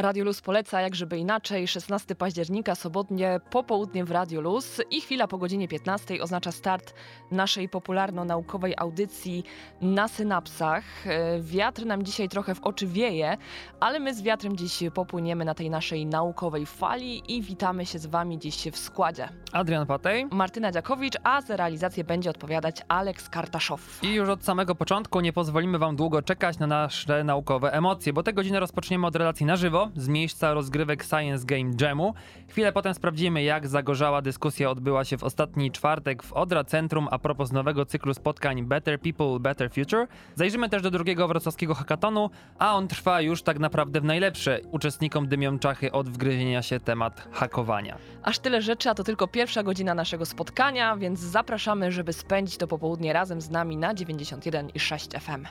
[0.00, 5.26] Radio Luz poleca, jak żeby inaczej, 16 października, sobotnie, popołudnie w Radio Luz i chwila
[5.26, 6.94] po godzinie 15 oznacza start
[7.30, 9.44] naszej popularno-naukowej audycji
[9.80, 11.06] na synapsach.
[11.06, 13.36] E, wiatr nam dzisiaj trochę w oczy wieje,
[13.80, 18.06] ale my z wiatrem dziś popłyniemy na tej naszej naukowej fali i witamy się z
[18.06, 19.28] Wami dziś w składzie.
[19.52, 20.26] Adrian Patej.
[20.30, 23.98] Martyna Dziakowicz, a za realizację będzie odpowiadać Aleks Kartaszow.
[24.02, 28.22] I już od samego początku nie pozwolimy Wam długo czekać na nasze naukowe emocje, bo
[28.22, 32.14] tę godzinę rozpoczniemy od relacji na żywo z miejsca rozgrywek Science Game Jamu.
[32.48, 37.18] Chwilę potem sprawdzimy, jak zagorzała dyskusja odbyła się w ostatni czwartek w Odra Centrum a
[37.18, 40.06] propos nowego cyklu spotkań Better People, Better Future.
[40.34, 44.60] Zajrzymy też do drugiego wrocławskiego hackatonu, a on trwa już tak naprawdę w najlepsze.
[44.70, 47.98] Uczestnikom dymią czachy od wgryzienia się temat hakowania.
[48.22, 52.66] Aż tyle rzeczy, a to tylko pierwsza godzina naszego spotkania, więc zapraszamy, żeby spędzić to
[52.66, 55.46] popołudnie razem z nami na 91,6 FM.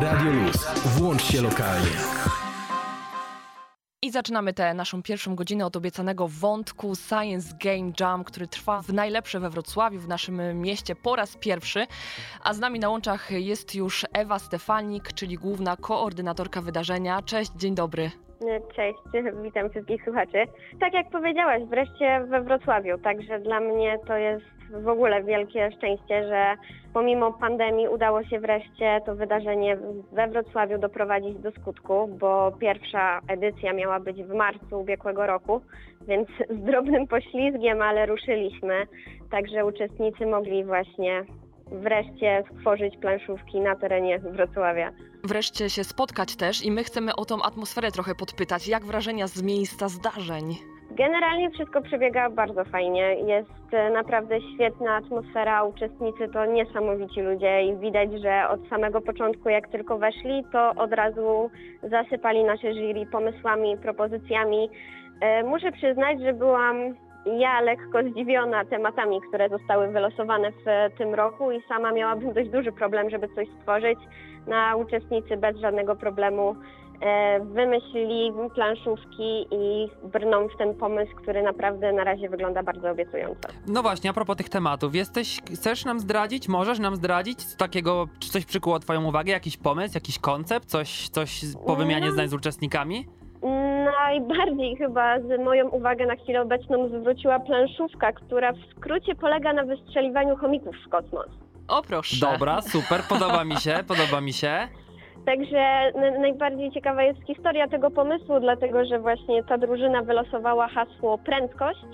[0.00, 0.66] Radio Luz.
[0.84, 2.51] Włącz się lokalnie.
[4.04, 8.92] I zaczynamy tę naszą pierwszą godzinę od obiecanego wątku Science Game Jam, który trwa w
[8.92, 11.86] najlepsze we Wrocławiu, w naszym mieście po raz pierwszy.
[12.42, 17.22] A z nami na łączach jest już Ewa Stefanik, czyli główna koordynatorka wydarzenia.
[17.22, 18.10] Cześć, dzień dobry.
[18.76, 18.98] Cześć,
[19.42, 20.44] witam wszystkich słuchaczy.
[20.80, 26.28] Tak jak powiedziałaś, wreszcie we Wrocławiu, także dla mnie to jest w ogóle wielkie szczęście,
[26.28, 26.54] że
[26.94, 29.76] pomimo pandemii udało się wreszcie to wydarzenie
[30.12, 35.60] we Wrocławiu doprowadzić do skutku, bo pierwsza edycja miała być w marcu ubiegłego roku,
[36.08, 38.86] więc z drobnym poślizgiem, ale ruszyliśmy,
[39.30, 41.24] także uczestnicy mogli właśnie
[41.66, 44.92] wreszcie stworzyć planszówki na terenie Wrocławia.
[45.24, 48.68] Wreszcie się spotkać też i my chcemy o tą atmosferę trochę podpytać.
[48.68, 50.44] Jak wrażenia z miejsca zdarzeń?
[50.90, 53.14] Generalnie wszystko przebiega bardzo fajnie.
[53.14, 59.48] Jest e, naprawdę świetna atmosfera, uczestnicy to niesamowici ludzie i widać, że od samego początku,
[59.48, 61.50] jak tylko weszli, to od razu
[61.82, 64.70] zasypali nasze jury pomysłami, propozycjami.
[65.20, 66.76] E, muszę przyznać, że byłam
[67.26, 72.72] ja lekko zdziwiona tematami, które zostały wylosowane w tym roku i sama miałabym dość duży
[72.72, 73.98] problem, żeby coś stworzyć.
[74.46, 76.56] Na uczestnicy bez żadnego problemu
[77.02, 83.48] E, wymyślili planszówki i brną w ten pomysł, który naprawdę na razie wygląda bardzo obiecująco.
[83.66, 88.06] No właśnie, a propos tych tematów, jesteś, chcesz nam zdradzić, możesz nam zdradzić z takiego,
[88.18, 92.12] czy coś przykuło twoją uwagę, jakiś pomysł, jakiś koncept, coś, coś po wymianie no.
[92.12, 93.06] zdań z uczestnikami?
[93.84, 99.64] Najbardziej chyba z moją uwagę na chwilę obecną zwróciła planszówka, która w skrócie polega na
[99.64, 101.28] wystrzeliwaniu chomików w kosmos.
[101.72, 102.16] O proszę.
[102.20, 104.68] Dobra, super, podoba mi się, podoba mi się.
[105.26, 111.86] Także najbardziej ciekawa jest historia tego pomysłu, dlatego że właśnie ta drużyna wylosowała hasło prędkość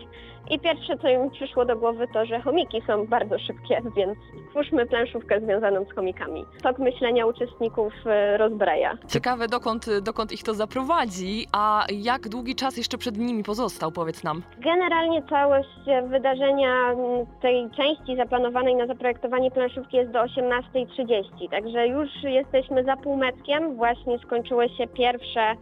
[0.51, 4.19] i pierwsze, co im przyszło do głowy, to, że chomiki są bardzo szybkie, więc
[4.49, 6.45] stwórzmy planszówkę związaną z chomikami.
[6.63, 8.99] Tok myślenia uczestników e, rozbraja.
[9.09, 14.25] Ciekawe, dokąd, dokąd ich to zaprowadzi, a jak długi czas jeszcze przed nimi pozostał, powiedz
[14.25, 14.43] nam?
[14.59, 15.69] Generalnie całość
[16.11, 16.95] wydarzenia
[17.43, 23.77] tej części zaplanowanej na zaprojektowanie planszówki jest do 18.30, także już jesteśmy za półmetkiem.
[23.77, 25.55] Właśnie skończyły się pierwsze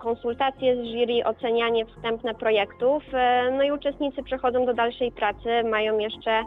[0.00, 3.02] konsultacje z jury, ocenianie wstępne projektów.
[3.12, 6.44] E, no i uczestnicy przechodzą do dalszej pracy, mają jeszcze e,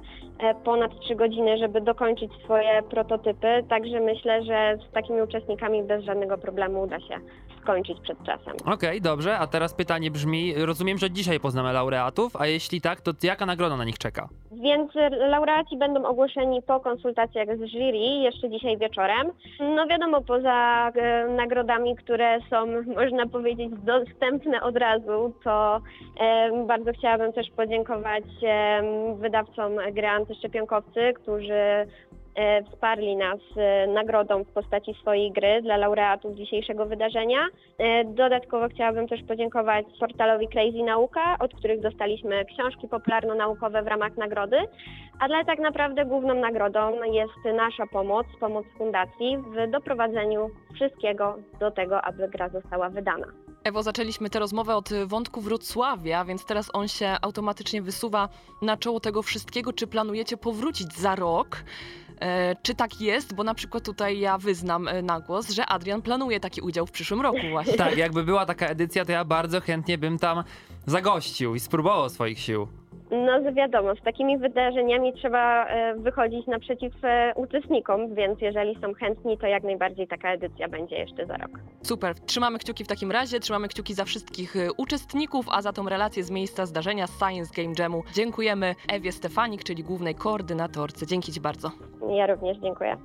[0.63, 6.37] ponad 3 godziny, żeby dokończyć swoje prototypy, także myślę, że z takimi uczestnikami bez żadnego
[6.37, 7.15] problemu uda się
[7.61, 8.53] skończyć przed czasem.
[8.65, 13.01] Okej, okay, dobrze, a teraz pytanie brzmi, rozumiem, że dzisiaj poznamy laureatów, a jeśli tak,
[13.01, 14.29] to jaka nagroda na nich czeka?
[14.51, 19.31] Więc laureaci będą ogłoszeni po konsultacjach z jury jeszcze dzisiaj wieczorem.
[19.59, 22.65] No wiadomo, poza e, nagrodami, które są,
[23.01, 25.81] można powiedzieć, dostępne od razu, to
[26.19, 28.81] e, bardzo chciałabym też podziękować e,
[29.15, 31.87] wydawcom gry Antyszczepionkowcy, którzy
[32.71, 37.47] wsparli nas e, nagrodą w postaci swojej gry dla laureatów dzisiejszego wydarzenia.
[37.77, 44.17] E, dodatkowo chciałabym też podziękować portalowi Crazy Nauka, od których dostaliśmy książki popularno-naukowe w ramach
[44.17, 44.57] nagrody,
[45.19, 52.01] ale tak naprawdę główną nagrodą jest nasza pomoc, pomoc fundacji w doprowadzeniu wszystkiego do tego,
[52.01, 53.27] aby gra została wydana.
[53.63, 58.29] Ewo, zaczęliśmy tę rozmowę od wątku Wrocławia, więc teraz on się automatycznie wysuwa
[58.61, 59.73] na czoło tego wszystkiego.
[59.73, 61.63] Czy planujecie powrócić za rok?
[62.21, 63.33] E, czy tak jest?
[63.35, 66.91] Bo na przykład tutaj ja wyznam e, na głos, że Adrian planuje taki udział w
[66.91, 67.73] przyszłym roku właśnie.
[67.73, 70.43] Tak, jakby była taka edycja, to ja bardzo chętnie bym tam
[70.85, 72.80] zagościł i spróbował swoich sił.
[73.11, 79.37] No wiadomo, z takimi wydarzeniami trzeba e, wychodzić naprzeciw e, uczestnikom, więc jeżeli są chętni,
[79.37, 81.51] to jak najbardziej taka edycja będzie jeszcze za rok.
[81.81, 85.89] Super, trzymamy kciuki w takim razie, trzymamy kciuki za wszystkich y, uczestników, a za tą
[85.89, 91.07] relację z miejsca zdarzenia Science Game Jamu dziękujemy Ewie Stefanik, czyli głównej koordynatorce.
[91.07, 91.71] Dzięki Ci bardzo.
[92.09, 92.97] Ja również dziękuję.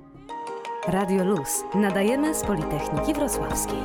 [0.87, 1.63] Radio Luz.
[1.75, 3.79] Nadajemy z Politechniki Wrocławskiej.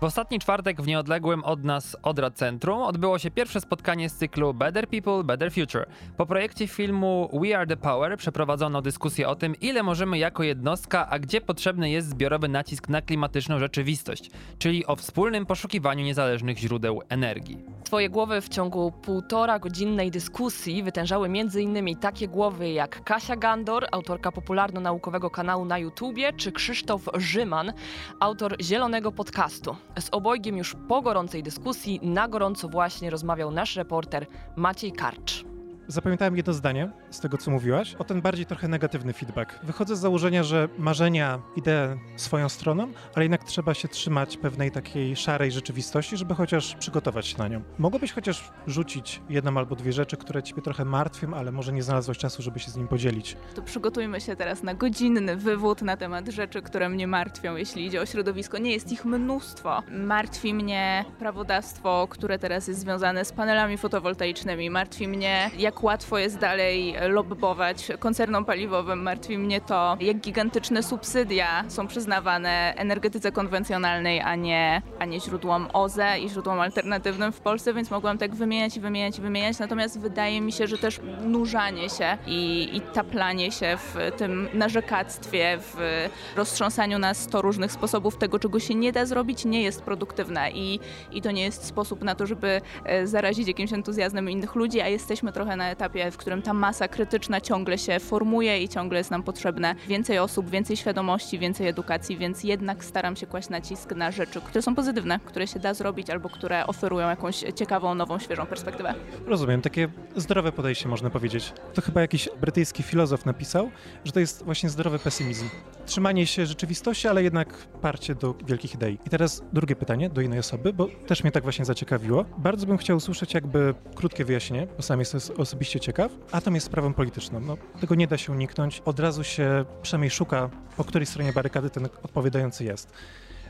[0.00, 4.54] W ostatni czwartek w nieodległym od nas Odra Centrum odbyło się pierwsze spotkanie z cyklu
[4.54, 5.86] Better People, Better Future.
[6.16, 11.08] Po projekcie filmu We Are the Power przeprowadzono dyskusję o tym, ile możemy jako jednostka,
[11.10, 17.02] a gdzie potrzebny jest zbiorowy nacisk na klimatyczną rzeczywistość, czyli o wspólnym poszukiwaniu niezależnych źródeł
[17.08, 17.58] energii.
[17.84, 21.96] Twoje głowy w ciągu półtora godzinnej dyskusji wytężały m.in.
[21.96, 27.72] takie głowy jak Kasia Gandor, autorka popularno-naukowego kanału na YouTubie, czy Krzysztof Rzyman,
[28.20, 29.76] autor zielonego podcastu.
[30.00, 35.44] Z obojgiem już po gorącej dyskusji na gorąco właśnie rozmawiał nasz reporter Maciej Karcz.
[35.90, 39.58] Zapamiętałem jedno zdanie z tego, co mówiłaś, o ten bardziej trochę negatywny feedback.
[39.62, 45.16] Wychodzę z założenia, że marzenia idę swoją stroną, ale jednak trzeba się trzymać pewnej takiej
[45.16, 47.62] szarej rzeczywistości, żeby chociaż przygotować się na nią.
[47.78, 52.18] Mogłabyś chociaż rzucić jedną albo dwie rzeczy, które ciebie trochę martwią, ale może nie znalazłaś
[52.18, 53.36] czasu, żeby się z nim podzielić.
[53.54, 58.00] To przygotujmy się teraz na godzinny wywód na temat rzeczy, które mnie martwią, jeśli idzie
[58.00, 58.58] o środowisko.
[58.58, 59.82] Nie jest ich mnóstwo.
[59.90, 64.70] Martwi mnie prawodawstwo, które teraz jest związane z panelami fotowoltaicznymi.
[64.70, 69.02] Martwi mnie, jak łatwo jest dalej lobbować koncernom paliwowym.
[69.02, 75.68] Martwi mnie to, jak gigantyczne subsydia są przyznawane energetyce konwencjonalnej, a nie, a nie źródłom
[75.72, 79.58] OZE i źródłom alternatywnym w Polsce, więc mogłam tak wymieniać i wymieniać i wymieniać.
[79.58, 85.58] Natomiast wydaje mi się, że też nurzanie się i, i taplanie się w tym narzekactwie,
[85.60, 90.50] w roztrząsaniu na sto różnych sposobów tego, czego się nie da zrobić, nie jest produktywne
[90.50, 90.80] i,
[91.12, 94.88] i to nie jest sposób na to, żeby e, zarazić jakimś entuzjazmem innych ludzi, a
[94.88, 99.10] jesteśmy trochę na etapie, w którym ta masa krytyczna ciągle się formuje i ciągle jest
[99.10, 104.10] nam potrzebne więcej osób, więcej świadomości, więcej edukacji, więc jednak staram się kłaść nacisk na
[104.10, 108.46] rzeczy, które są pozytywne, które się da zrobić albo które oferują jakąś ciekawą, nową, świeżą
[108.46, 108.94] perspektywę.
[109.26, 111.52] Rozumiem, takie zdrowe podejście można powiedzieć.
[111.74, 113.70] To chyba jakiś brytyjski filozof napisał,
[114.04, 115.48] że to jest właśnie zdrowy pesymizm.
[115.86, 117.48] Trzymanie się rzeczywistości, ale jednak
[117.82, 118.98] parcie do wielkich idei.
[119.06, 122.24] I teraz drugie pytanie do innej osoby, bo też mnie tak właśnie zaciekawiło.
[122.38, 125.20] Bardzo bym chciał usłyszeć jakby krótkie wyjaśnienie, bo sam jestem
[125.58, 126.12] osobiście ciekaw.
[126.32, 127.40] Atom jest sprawą polityczną.
[127.40, 128.82] No, tego nie da się uniknąć.
[128.84, 132.92] Od razu się przynajmniej szuka, po której stronie barykady ten odpowiadający jest.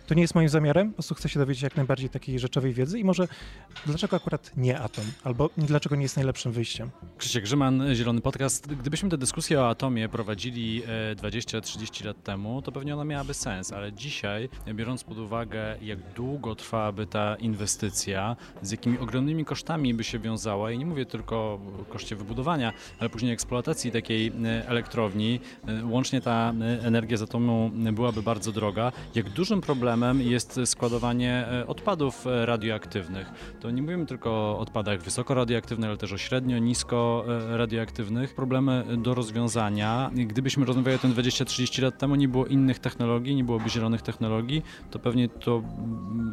[0.08, 2.99] To nie jest moim zamiarem, po prostu chcę się dowiedzieć jak najbardziej takiej rzeczowej wiedzy
[2.99, 3.28] i może
[3.87, 6.90] dlaczego akurat nie atom, albo dlaczego nie jest najlepszym wyjściem.
[7.19, 8.66] Krzysiek Grzyman, Zielony Podcast.
[8.75, 10.82] Gdybyśmy tę dyskusję o atomie prowadzili
[11.12, 15.99] e, 20-30 lat temu, to pewnie ona miałaby sens, ale dzisiaj, biorąc pod uwagę, jak
[16.16, 21.37] długo trwałaby ta inwestycja, z jakimi ogromnymi kosztami by się wiązała, i nie mówię tylko
[21.37, 27.22] o koszcie wybudowania, ale później eksploatacji takiej e, elektrowni, e, łącznie ta e, energia z
[27.22, 33.33] atomu byłaby bardzo droga, jak dużym problemem jest składowanie e, odpadów e, radioaktywnych.
[33.61, 38.35] To nie mówimy tylko o odpadach wysoko radioaktywnych, ale też o średnio, nisko e, radioaktywnych.
[38.35, 40.11] Problemy do rozwiązania.
[40.15, 44.62] Gdybyśmy rozmawiali o tym 20-30 lat temu, nie było innych technologii, nie byłoby zielonych technologii,
[44.91, 45.62] to pewnie to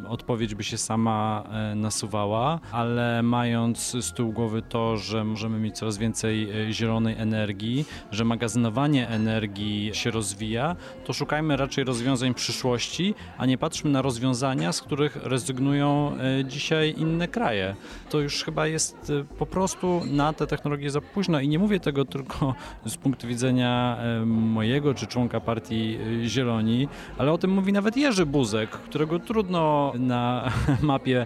[0.08, 1.44] odpowiedź by się sama
[1.76, 8.26] nasuwała, ale mając z tyłu głowy to, że możemy mieć coraz więcej zielonej energii, że
[8.26, 14.82] magazynowanie energii się rozwija, to szukajmy raczej rozwiązań przyszłości, a nie patrzmy na rozwiązania, z
[14.82, 17.76] których rezygnują e, dzisiaj inne kraje.
[18.10, 21.80] To już chyba jest e, po prostu na te technologie za późno i nie mówię
[21.80, 27.74] tego tylko z punktu widzenia e, mojego czy członka partii Zieloni, ale o tym mówi
[27.74, 31.26] nawet Jerzy Buzek, którego trudno na mapie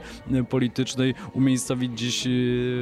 [0.50, 2.29] politycznej umiejscowić gdzieś e,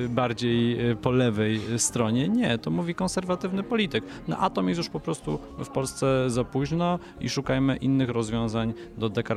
[0.10, 2.30] bardziej po lewej stronie.
[2.30, 4.04] Nie, to mówi konserwatywny polityk.
[4.28, 9.10] Na atom jest już po prostu w Polsce za późno i szukajmy innych rozwiązań do
[9.10, 9.37] dekarbonizacji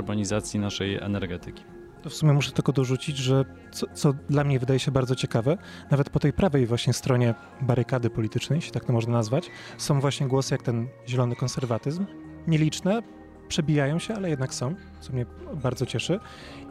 [0.60, 1.64] naszej energetyki.
[2.08, 5.58] W sumie muszę tylko dorzucić, że co, co dla mnie wydaje się bardzo ciekawe,
[5.90, 10.28] nawet po tej prawej właśnie stronie barykady politycznej, jeśli tak to można nazwać, są właśnie
[10.28, 12.06] głosy jak ten zielony konserwatyzm.
[12.46, 13.02] Nieliczne,
[13.48, 15.26] przebijają się, ale jednak są, co mnie
[15.62, 16.20] bardzo cieszy.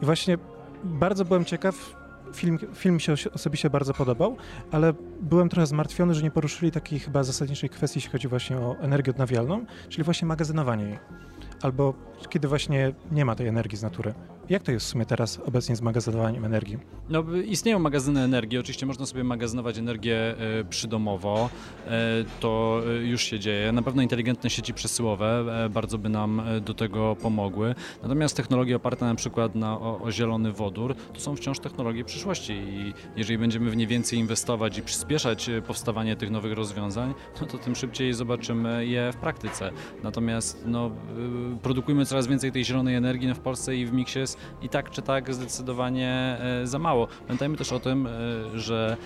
[0.02, 0.38] I właśnie
[0.84, 1.96] bardzo byłem ciekaw,
[2.34, 4.36] film, film mi się osobiście bardzo podobał,
[4.70, 8.76] ale byłem trochę zmartwiony, że nie poruszyli takiej chyba zasadniczej kwestii, jeśli chodzi właśnie o
[8.80, 10.98] energię odnawialną, czyli właśnie magazynowanie jej.
[11.62, 11.94] Albo
[12.28, 14.14] kiedy właśnie nie ma tej energii z natury.
[14.50, 16.78] Jak to jest w sumie teraz obecnie z magazynowaniem energii?
[17.08, 21.50] No, istnieją magazyny energii, oczywiście można sobie magazynować energię e, przydomowo,
[21.86, 21.90] e,
[22.40, 23.72] to e, już się dzieje.
[23.72, 27.74] Na pewno inteligentne sieci przesyłowe bardzo by nam do tego pomogły.
[28.02, 32.52] Natomiast technologie oparte na przykład na, o, o zielony wodór to są wciąż technologie przyszłości
[32.52, 37.58] i jeżeli będziemy w nie więcej inwestować i przyspieszać powstawanie tych nowych rozwiązań, no to
[37.58, 39.70] tym szybciej zobaczymy je w praktyce.
[40.02, 40.90] Natomiast no,
[41.62, 44.90] produkujemy coraz więcej tej zielonej energii no w Polsce i w miksie jest i tak
[44.90, 47.08] czy tak zdecydowanie e, za mało.
[47.26, 48.10] Pamiętajmy też o tym, e,
[48.58, 48.96] że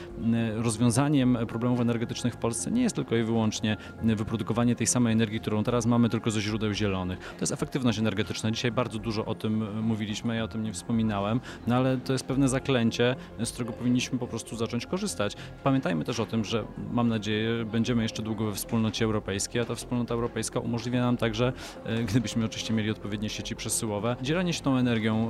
[0.57, 5.65] rozwiązaniem problemów energetycznych w Polsce nie jest tylko i wyłącznie wyprodukowanie tej samej energii, którą
[5.65, 7.19] teraz mamy, tylko ze źródeł zielonych.
[7.19, 8.51] To jest efektywność energetyczna.
[8.51, 12.13] Dzisiaj bardzo dużo o tym e, mówiliśmy, ja o tym nie wspominałem, no ale to
[12.13, 15.37] jest pewne zaklęcie, z którego powinniśmy po prostu zacząć korzystać.
[15.65, 19.75] Pamiętajmy też o tym, że mam nadzieję, będziemy jeszcze długo we wspólnocie europejskiej, a ta
[19.75, 21.53] wspólnota europejska umożliwia nam także,
[22.09, 25.24] gdybyśmy oczywiście mieli odpowiednie sieci przesyłowe, dzielenie się tą energią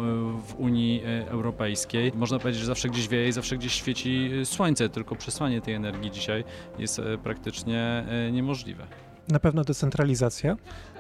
[0.46, 2.12] w Unii e, Europejskiej.
[2.14, 5.74] Można powiedzieć, że zawsze gdzieś wieje i zawsze gdzieś świeci e, słońce, tylko przesłanie tej
[5.74, 6.44] energii dzisiaj
[6.78, 8.86] jest e, praktycznie niemożliwe.
[9.28, 10.56] Na pewno decentralizacja.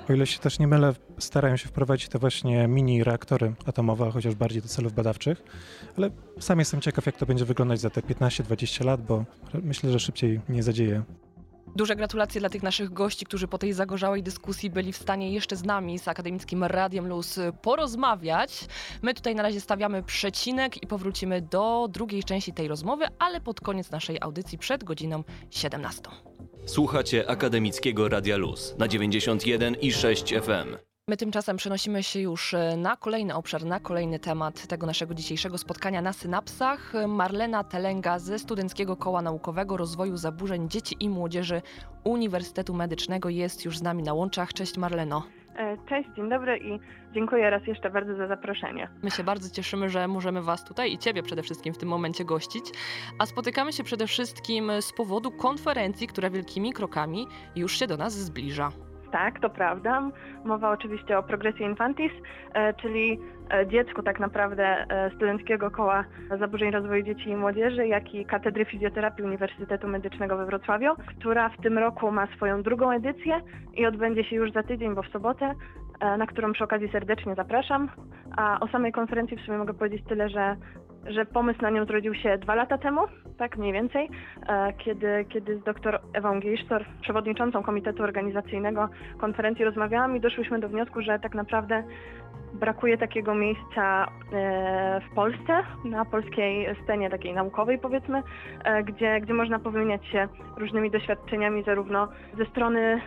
[0.08, 4.34] O ile się też nie mylę, starają się wprowadzić te właśnie mini reaktory atomowe, chociaż
[4.34, 5.42] bardziej do celów badawczych,
[5.98, 6.10] ale
[6.40, 9.24] sam jestem ciekaw, jak to będzie wyglądać za te 15-20 lat, bo
[9.62, 11.02] myślę, że szybciej nie zadzieje.
[11.76, 15.56] Duże gratulacje dla tych naszych gości, którzy po tej zagorzałej dyskusji byli w stanie jeszcze
[15.56, 18.66] z nami, z Akademickim Radiem Luz, porozmawiać.
[19.02, 23.60] My tutaj na razie stawiamy przecinek i powrócimy do drugiej części tej rozmowy, ale pod
[23.60, 26.02] koniec naszej audycji przed godziną 17.
[26.66, 30.93] Słuchacie Akademickiego Radia Luz na 91 i 6 FM.
[31.08, 35.58] My tymczasem przenosimy się już e, na kolejny obszar, na kolejny temat tego naszego dzisiejszego
[35.58, 36.92] spotkania na synapsach.
[37.08, 41.62] Marlena Telenga ze Studenckiego Koła Naukowego Rozwoju Zaburzeń Dzieci i Młodzieży
[42.04, 44.52] Uniwersytetu Medycznego jest już z nami na łączach.
[44.52, 45.22] Cześć Marleno.
[45.56, 46.78] E, cześć, dzień dobry i
[47.14, 48.88] dziękuję raz jeszcze bardzo za zaproszenie.
[49.02, 52.24] My się bardzo cieszymy, że możemy Was tutaj i Ciebie przede wszystkim w tym momencie
[52.24, 52.64] gościć.
[53.18, 58.14] A spotykamy się przede wszystkim z powodu konferencji, która wielkimi krokami już się do nas
[58.14, 58.72] zbliża
[59.14, 60.10] tak, to prawda.
[60.44, 62.12] Mowa oczywiście o progresji infantis,
[62.54, 63.18] e, czyli
[63.50, 66.04] e, dziecku tak naprawdę e, Studenckiego Koła
[66.38, 71.56] Zaburzeń Rozwoju Dzieci i Młodzieży, jak i Katedry Fizjoterapii Uniwersytetu Medycznego we Wrocławiu, która w
[71.62, 73.40] tym roku ma swoją drugą edycję
[73.74, 75.54] i odbędzie się już za tydzień, bo w sobotę,
[76.18, 77.88] na którą przy okazji serdecznie zapraszam.
[78.36, 80.56] A o samej konferencji w sumie mogę powiedzieć tyle, że
[81.06, 83.00] że pomysł na nią zrodził się dwa lata temu,
[83.38, 84.10] tak mniej więcej,
[84.48, 88.88] e, kiedy, kiedy z dr Ewą Geisztor, przewodniczącą Komitetu Organizacyjnego
[89.18, 91.84] konferencji rozmawiałam i doszłyśmy do wniosku, że tak naprawdę
[92.54, 98.22] brakuje takiego miejsca e, w Polsce, na polskiej scenie takiej naukowej powiedzmy,
[98.64, 103.00] e, gdzie, gdzie można powymieniać się różnymi doświadczeniami zarówno ze strony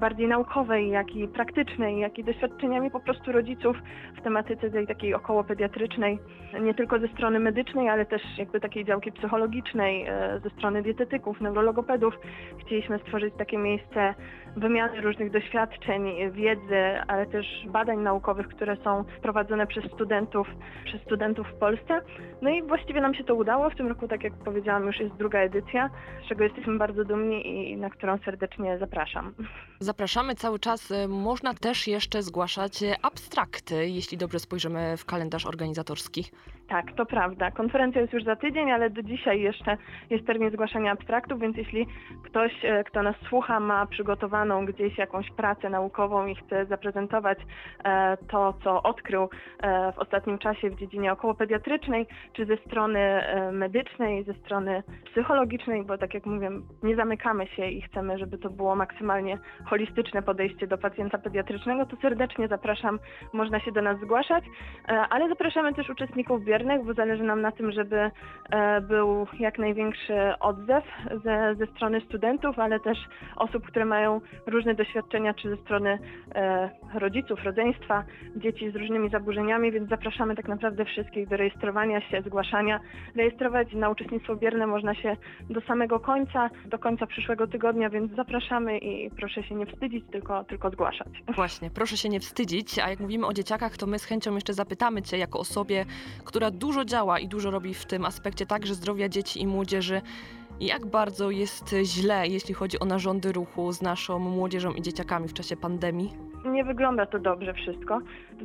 [0.00, 3.76] bardziej naukowej, jak i praktycznej, jak i doświadczeniami po prostu rodziców
[4.16, 6.18] w tematyce tej takiej około pediatrycznej,
[6.60, 9.12] nie tylko ze strony medycznej, ale też jakby takiej działki
[9.62, 10.06] psychologicznej,
[10.42, 12.14] ze strony dietetyków, neurologopedów.
[12.60, 14.14] Chcieliśmy stworzyć takie miejsce
[14.60, 20.48] wymiany różnych doświadczeń, wiedzy, ale też badań naukowych, które są prowadzone przez studentów,
[20.84, 22.00] przez studentów w Polsce.
[22.42, 23.70] No i właściwie nam się to udało.
[23.70, 25.90] W tym roku, tak jak powiedziałam, już jest druga edycja,
[26.24, 29.34] z czego jesteśmy bardzo dumni i na którą serdecznie zapraszam.
[29.80, 30.92] Zapraszamy cały czas.
[31.08, 36.24] Można też jeszcze zgłaszać abstrakty, jeśli dobrze spojrzymy w kalendarz organizatorski.
[36.68, 37.50] Tak, to prawda.
[37.50, 39.76] Konferencja jest już za tydzień, ale do dzisiaj jeszcze
[40.10, 41.86] jest termin zgłaszania abstraktów, więc jeśli
[42.24, 43.86] ktoś, e, kto nas słucha, ma
[44.48, 47.38] przygotowaną gdzieś jakąś pracę naukową i chce zaprezentować
[47.84, 49.28] e, to, co odkrył
[49.62, 55.98] e, w ostatnim czasie w dziedzinie okołopediatrycznej, czy ze strony medycznej, ze strony psychologicznej, bo
[55.98, 56.50] tak jak mówię,
[56.82, 61.96] nie zamykamy się i chcemy, żeby to było maksymalnie holistyczne podejście do pacjenta pediatrycznego, to
[61.96, 62.98] serdecznie zapraszam,
[63.32, 64.44] można się do nas zgłaszać,
[65.10, 68.10] ale zapraszamy też uczestników biernych bo zależy nam na tym, żeby
[68.50, 70.84] e, był jak największy odzew
[71.24, 72.98] ze, ze strony studentów, ale też
[73.36, 75.98] osób, które mają różne doświadczenia, czy ze strony
[76.34, 78.04] e, rodziców, rodzeństwa,
[78.36, 82.80] dzieci z różnymi zaburzeniami, więc zapraszamy tak naprawdę wszystkich do rejestrowania się, zgłaszania.
[83.16, 85.16] Rejestrować na uczestnictwo bierne można się
[85.50, 90.44] do samego końca, do końca przyszłego tygodnia, więc zapraszamy i proszę się nie wstydzić, tylko,
[90.44, 91.08] tylko zgłaszać.
[91.34, 94.54] Właśnie, proszę się nie wstydzić, a jak mówimy o dzieciakach, to my z chęcią jeszcze
[94.54, 95.84] zapytamy Cię jako osobie,
[96.24, 100.00] która dużo działa i dużo robi w tym aspekcie także zdrowia dzieci i młodzieży.
[100.60, 105.32] Jak bardzo jest źle, jeśli chodzi o narządy ruchu z naszą młodzieżą i dzieciakami w
[105.32, 106.12] czasie pandemii?
[106.44, 107.98] Nie wygląda to dobrze wszystko.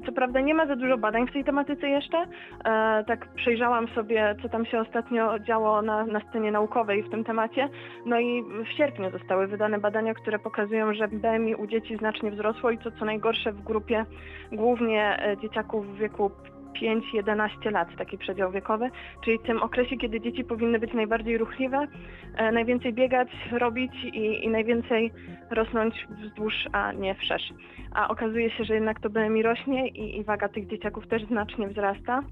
[0.06, 2.18] Co prawda nie ma za dużo badań w tej tematyce jeszcze.
[2.18, 7.24] E, tak przejrzałam sobie, co tam się ostatnio działo na, na scenie naukowej w tym
[7.24, 7.70] temacie.
[8.06, 12.72] No i w sierpniu zostały wydane badania, które pokazują, że BMI u dzieci znacznie wzrosło
[12.72, 14.06] i co co najgorsze w grupie
[14.52, 16.32] głównie e, dzieciaków w wieku
[16.82, 18.90] 5-11 lat, taki przedział wiekowy,
[19.26, 21.88] czyli tym okresie, kiedy dzieci powinny być najbardziej ruchliwe,
[22.36, 25.12] e, najwięcej biegać, robić i, i najwięcej
[25.52, 27.54] rosnąć wzdłuż, a nie wszerz.
[27.94, 31.68] A okazuje się, że jednak to BMI rośnie i, i waga tych dzieciaków też znacznie
[31.68, 32.24] wzrasta.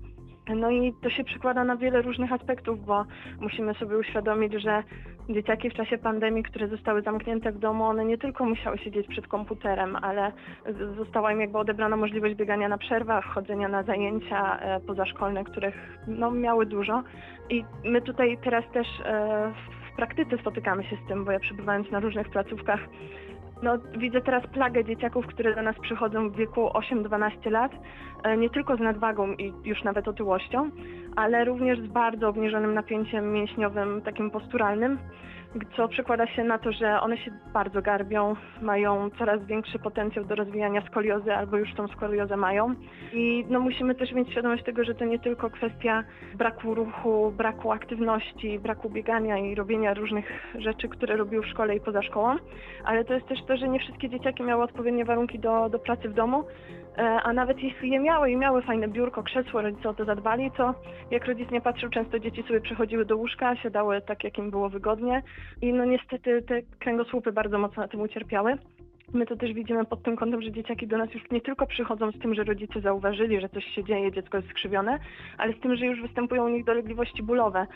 [0.56, 3.06] No i to się przekłada na wiele różnych aspektów, bo
[3.40, 4.84] musimy sobie uświadomić, że
[5.30, 9.28] dzieciaki w czasie pandemii, które zostały zamknięte w domu, one nie tylko musiały siedzieć przed
[9.28, 10.32] komputerem, ale
[10.98, 15.76] została im jakby odebrana możliwość biegania na przerwach, chodzenia na zajęcia e, pozaszkolne, których
[16.08, 17.04] no, miały dużo.
[17.50, 19.54] I my tutaj teraz też e,
[19.94, 22.80] w praktyce spotykamy się z tym, bo ja przebywając na różnych placówkach,
[23.62, 27.72] no, widzę teraz plagę dzieciaków, które do nas przychodzą w wieku 8-12 lat,
[28.24, 30.70] e, nie tylko z nadwagą i już nawet otyłością,
[31.16, 34.98] ale również z bardzo obniżonym napięciem mięśniowym, takim posturalnym,
[35.78, 40.36] co przekłada się na to, że one się bardzo garbią, mają coraz większy potencjał do
[40.36, 42.76] rozwijania skoliozy albo już tą skoliozę mają.
[43.14, 46.04] I no, musimy też mieć świadomość tego, że to nie tylko kwestia
[46.36, 51.82] braku ruchu, braku aktywności, braku biegania i robienia różnych rzeczy, które robił w szkole i
[51.82, 52.36] poza szkołą,
[52.84, 56.10] ale to jest też to, że nie wszystkie dzieciaki miały odpowiednie warunki do, do pracy
[56.10, 56.44] w domu,
[56.98, 60.76] a nawet jeśli je miały i miały fajne biurko, krzesło, rodzice o to zadbali, to
[61.12, 64.70] jak rodzic nie patrzył, często dzieci sobie przychodziły do łóżka, siadały tak, jak im było
[64.70, 65.24] wygodnie
[65.62, 68.58] i no niestety te kręgosłupy bardzo mocno na tym ucierpiały.
[69.14, 72.12] My to też widzimy pod tym kątem, że dzieciaki do nas już nie tylko przychodzą
[72.12, 75.00] z tym, że rodzice zauważyli, że coś się dzieje, dziecko jest skrzywione,
[75.38, 77.68] ale z tym, że już występują u nich dolegliwości bólowe,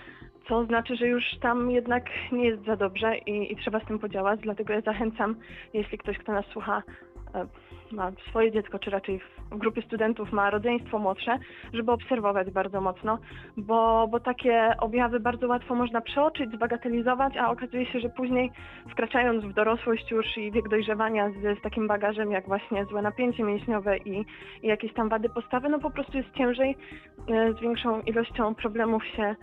[0.47, 3.99] co znaczy, że już tam jednak nie jest za dobrze i, i trzeba z tym
[3.99, 4.39] podziałać.
[4.39, 5.35] Dlatego ja zachęcam,
[5.73, 6.83] jeśli ktoś, kto nas słucha,
[7.35, 7.47] e,
[7.95, 9.19] ma swoje dziecko, czy raczej
[9.51, 11.37] w grupie studentów ma rodzeństwo młodsze,
[11.73, 13.17] żeby obserwować bardzo mocno,
[13.57, 18.51] bo, bo takie objawy bardzo łatwo można przeoczyć, zbagatelizować, a okazuje się, że później
[18.91, 23.43] wkraczając w dorosłość już i wiek dojrzewania z, z takim bagażem jak właśnie złe napięcie
[23.43, 24.25] mięśniowe i,
[24.63, 26.77] i jakieś tam wady postawy, no po prostu jest ciężej,
[27.29, 29.35] e, z większą ilością problemów się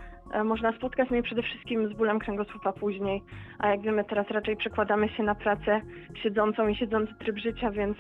[0.45, 3.23] można spotkać, no i przede wszystkim z bólem kręgosłupa później,
[3.59, 5.81] a jak wiemy teraz raczej przekładamy się na pracę
[6.23, 7.97] siedzącą i siedzący tryb życia, więc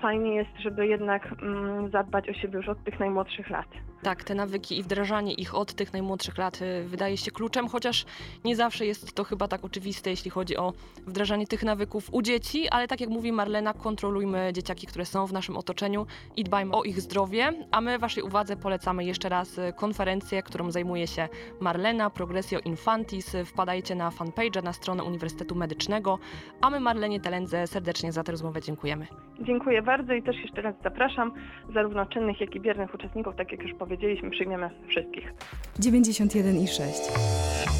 [0.00, 3.68] fajnie jest, żeby jednak mm, zadbać o siebie już od tych najmłodszych lat.
[4.02, 8.04] Tak, te nawyki i wdrażanie ich od tych najmłodszych lat y, wydaje się kluczem, chociaż
[8.44, 10.72] nie zawsze jest to chyba tak oczywiste, jeśli chodzi o
[11.06, 15.32] wdrażanie tych nawyków u dzieci, ale tak jak mówi Marlena, kontrolujmy dzieciaki, które są w
[15.32, 16.06] naszym otoczeniu
[16.36, 20.70] i dbajmy o ich zdrowie, a my waszej uwadze polecamy jeszcze raz y, konferencję, którą
[20.70, 21.28] zajmuje się
[21.60, 23.36] Marlena, Progressio Infantis.
[23.44, 26.18] Wpadajcie na fanpage, na stronę Uniwersytetu Medycznego,
[26.60, 29.06] a my Marlenie Telendze serdecznie za tę rozmowę dziękujemy.
[29.40, 31.32] Dziękuję bardzo i też jeszcze raz zapraszam
[31.74, 35.32] zarówno czynnych, jak i biernych uczestników, tak jak już powiedzieliśmy, przyjmiemy wszystkich.
[35.80, 36.82] 91,6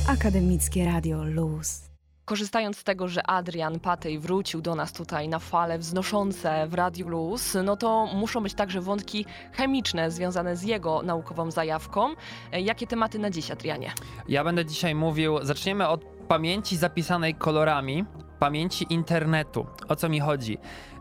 [0.08, 1.90] Akademickie Radio Luz.
[2.24, 7.08] Korzystając z tego, że Adrian Patej wrócił do nas tutaj na fale wznoszące w Radiu
[7.08, 12.14] Luz, no to muszą być także wątki chemiczne związane z jego naukową zajawką.
[12.52, 13.92] E, Jakie tematy na dziś, Adrianie?
[14.28, 18.04] Ja będę dzisiaj mówił, zaczniemy od pamięci zapisanej kolorami,
[18.38, 19.66] pamięci internetu.
[19.88, 20.58] O co mi chodzi?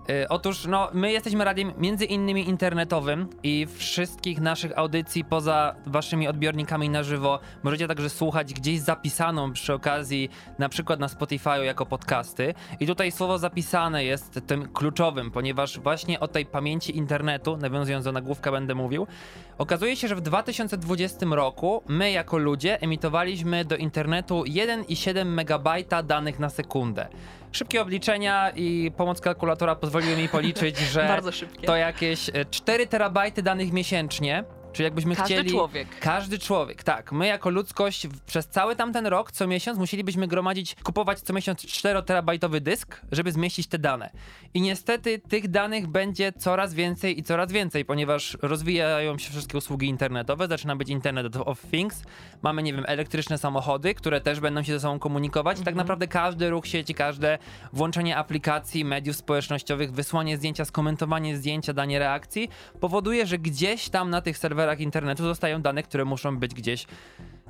[0.08, 6.28] Yy, otóż, no, my jesteśmy radiem między innymi internetowym i wszystkich naszych audycji poza waszymi
[6.28, 11.86] odbiornikami na żywo możecie także słuchać gdzieś zapisaną przy okazji, na przykład na Spotify jako
[11.86, 12.54] podcasty.
[12.80, 18.12] I tutaj słowo zapisane jest tym kluczowym, ponieważ właśnie o tej pamięci internetu, nawiązując do
[18.12, 19.08] nagłówka będę mówił,
[19.58, 26.39] okazuje się, że w 2020 roku my jako ludzie emitowaliśmy do internetu 1,7 megabajta danych
[26.39, 27.08] na sekundę.
[27.56, 31.22] Szybkie obliczenia i pomoc kalkulatora pozwoliły mi policzyć, że
[31.65, 34.44] to jakieś e, 4 terabajty danych miesięcznie.
[34.75, 35.49] Czyli jakbyśmy Każdy chcieli.
[35.49, 35.99] człowiek.
[35.99, 37.11] Każdy człowiek, tak.
[37.11, 42.59] My jako ludzkość przez cały tamten rok, co miesiąc musielibyśmy gromadzić, kupować co miesiąc 4-terabajtowy
[42.59, 44.09] dysk, żeby zmieścić te dane.
[44.53, 49.88] I niestety tych danych będzie coraz więcej i coraz więcej, ponieważ rozwijają się wszystkie usługi
[49.88, 52.03] internetowe, zaczyna być Internet of Things,
[52.41, 55.61] mamy, nie wiem, elektryczne samochody, które też będą się ze sobą komunikować.
[55.61, 57.38] Tak naprawdę każdy ruch sieci, każde
[57.73, 64.21] włączenie aplikacji, mediów społecznościowych, wysłanie zdjęcia, skomentowanie zdjęcia, danie reakcji powoduje, że gdzieś tam na
[64.21, 66.86] tych serwerach internetu zostają dane, które muszą być gdzieś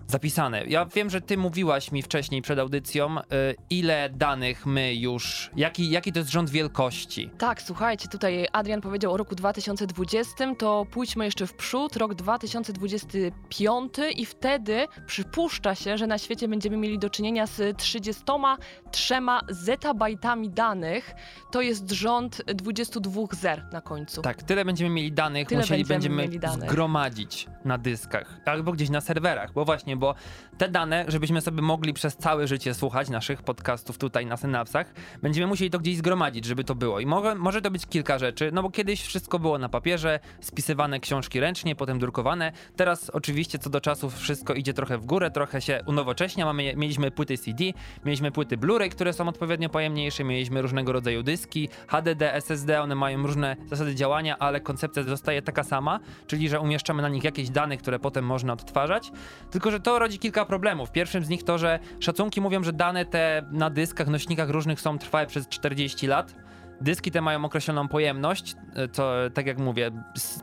[0.07, 0.65] zapisane.
[0.65, 3.23] Ja wiem, że ty mówiłaś mi wcześniej przed audycją, y,
[3.69, 7.29] ile danych my już, jaki, jaki to jest rząd wielkości.
[7.37, 13.93] Tak, słuchajcie, tutaj Adrian powiedział o roku 2020, to pójdźmy jeszcze w przód, rok 2025
[14.15, 19.15] i wtedy przypuszcza się, że na świecie będziemy mieli do czynienia z 33
[19.49, 21.15] zetabajtami danych.
[21.51, 24.21] To jest rząd 22 zer na końcu.
[24.21, 26.69] Tak, tyle będziemy mieli danych, Tyle musieli będziemy będziemy mieli danych.
[26.69, 30.15] zgromadzić na dyskach albo gdzieś na serwerach, bo właśnie spokojnie, bo
[30.57, 35.47] te dane, żebyśmy sobie mogli przez całe życie słuchać naszych podcastów tutaj na Synapsach, będziemy
[35.47, 36.99] musieli to gdzieś zgromadzić, żeby to było.
[36.99, 40.99] I może, może to być kilka rzeczy, no bo kiedyś wszystko było na papierze, spisywane
[40.99, 42.51] książki ręcznie, potem drukowane.
[42.75, 46.45] Teraz oczywiście co do czasów wszystko idzie trochę w górę, trochę się unowocześnia.
[46.45, 47.63] Mamy, mieliśmy płyty CD,
[48.05, 53.23] mieliśmy płyty Blu-ray, które są odpowiednio pojemniejsze, mieliśmy różnego rodzaju dyski, HDD, SSD, one mają
[53.23, 57.77] różne zasady działania, ale koncepcja zostaje taka sama, czyli że umieszczamy na nich jakieś dane,
[57.77, 59.11] które potem można odtwarzać.
[59.51, 60.91] Tylko, że to rodzi kilka problemów.
[60.91, 64.97] Pierwszym z nich to, że szacunki mówią, że dane te na dyskach, nośnikach różnych są
[64.97, 66.35] trwałe przez 40 lat.
[66.81, 68.55] Dyski te mają określoną pojemność,
[68.93, 69.91] to tak jak mówię,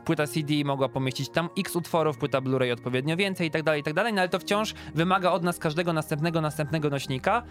[0.05, 3.83] płyta CD mogła pomieścić tam x utworów, płyta Blu-ray odpowiednio więcej i tak dalej, i
[3.83, 7.43] tak no ale to wciąż wymaga od nas każdego następnego, następnego nośnika.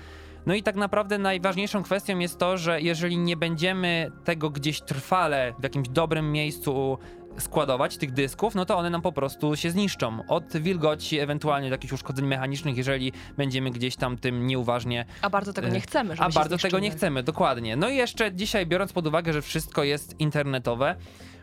[0.47, 5.55] No i tak naprawdę najważniejszą kwestią jest to, że jeżeli nie będziemy tego gdzieś trwale
[5.59, 6.99] w jakimś dobrym miejscu
[7.39, 10.27] składować tych dysków, no to one nam po prostu się zniszczą.
[10.29, 15.53] Od wilgoci, ewentualnie do jakichś uszkodzeń mechanicznych, jeżeli będziemy gdzieś tam tym nieuważnie A bardzo
[15.53, 17.77] tego E, nie chcemy, żeby a bardzo tego nie chcemy, dokładnie.
[17.77, 20.97] No i jeszcze dzisiaj, biorąc pod uwagę, że wszystko jest internetowe,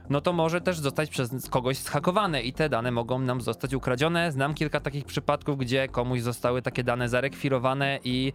[0.10, 4.32] no to może też zostać przez kogoś zhakowane i te dane mogą nam zostać ukradzione.
[4.32, 8.34] Znam kilka takich przypadków, gdzie komuś zostały takie dane zarekwirowane i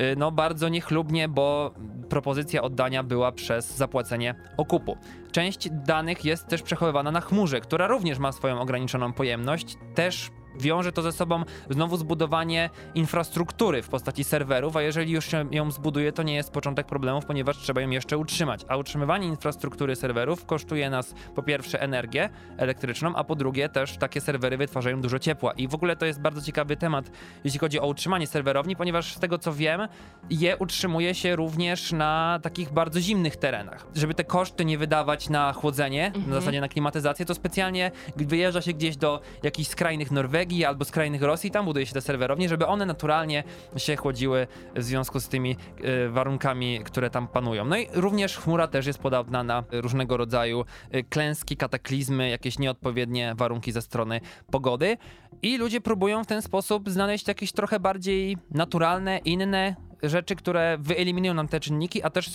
[0.00, 1.74] y, no bardzo niechlubnie, bo
[2.08, 4.96] propozycja oddania była przez zapłacenie okupu.
[5.32, 9.76] Część danych jest też przechowywana na chmurze, która również ma swoją ograniczoną pojemność.
[9.94, 15.44] Też wiąże to ze sobą znowu zbudowanie infrastruktury w postaci serwerów, a jeżeli już się
[15.50, 18.60] ją zbuduje, to nie jest początek problemów, ponieważ trzeba ją jeszcze utrzymać.
[18.68, 24.20] A utrzymywanie infrastruktury serwerów kosztuje nas po pierwsze energię elektryczną, a po drugie też takie
[24.20, 25.52] serwery wytwarzają dużo ciepła.
[25.52, 27.10] I w ogóle to jest bardzo ciekawy temat,
[27.44, 29.80] jeśli chodzi o utrzymanie serwerowni, ponieważ z tego co wiem,
[30.30, 33.86] je utrzymuje się również na takich bardzo zimnych terenach.
[33.94, 36.28] Żeby te koszty nie wydawać na chłodzenie, Mhm.
[36.30, 41.22] na zasadzie na klimatyzację, to specjalnie wyjeżdża się gdzieś do jakichś skrajnych Norwegii albo skrajnych
[41.22, 43.44] Rosji, tam buduje się te serwerownie, żeby one naturalnie
[43.76, 47.64] się chłodziły w związku z tymi e, warunkami, które tam panują.
[47.64, 53.34] No i również chmura też jest podatna na różnego rodzaju e, klęski, kataklizmy, jakieś nieodpowiednie
[53.36, 54.96] warunki ze strony pogody
[55.42, 59.76] i ludzie próbują w ten sposób znaleźć jakieś trochę bardziej naturalne, inne
[60.08, 62.30] rzeczy, które wyeliminują nam te czynniki, a też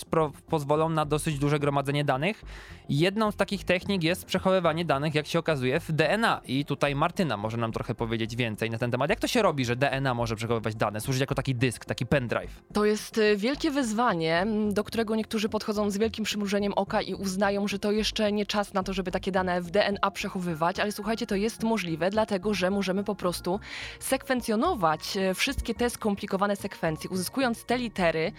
[0.48, 2.42] pozwolą na dosyć duże gromadzenie danych.
[2.88, 6.40] Jedną z takich technik jest przechowywanie danych, jak się okazuje, w DNA.
[6.46, 9.10] I tutaj Martyna może nam trochę powiedzieć więcej na ten temat.
[9.10, 12.62] Jak to się robi, że DNA może przechowywać dane, służyć jako taki dysk, taki pendrive?
[12.72, 17.68] To jest y, wielkie wyzwanie, do którego niektórzy podchodzą z wielkim przymrużeniem oka i uznają,
[17.68, 21.26] że to jeszcze nie czas na to, żeby takie dane w DNA przechowywać, ale słuchajcie,
[21.26, 23.60] to jest możliwe, dlatego że możemy po prostu
[24.00, 28.32] sekwencjonować e, wszystkie te skomplikowane sekwencje, uzyskując te litery,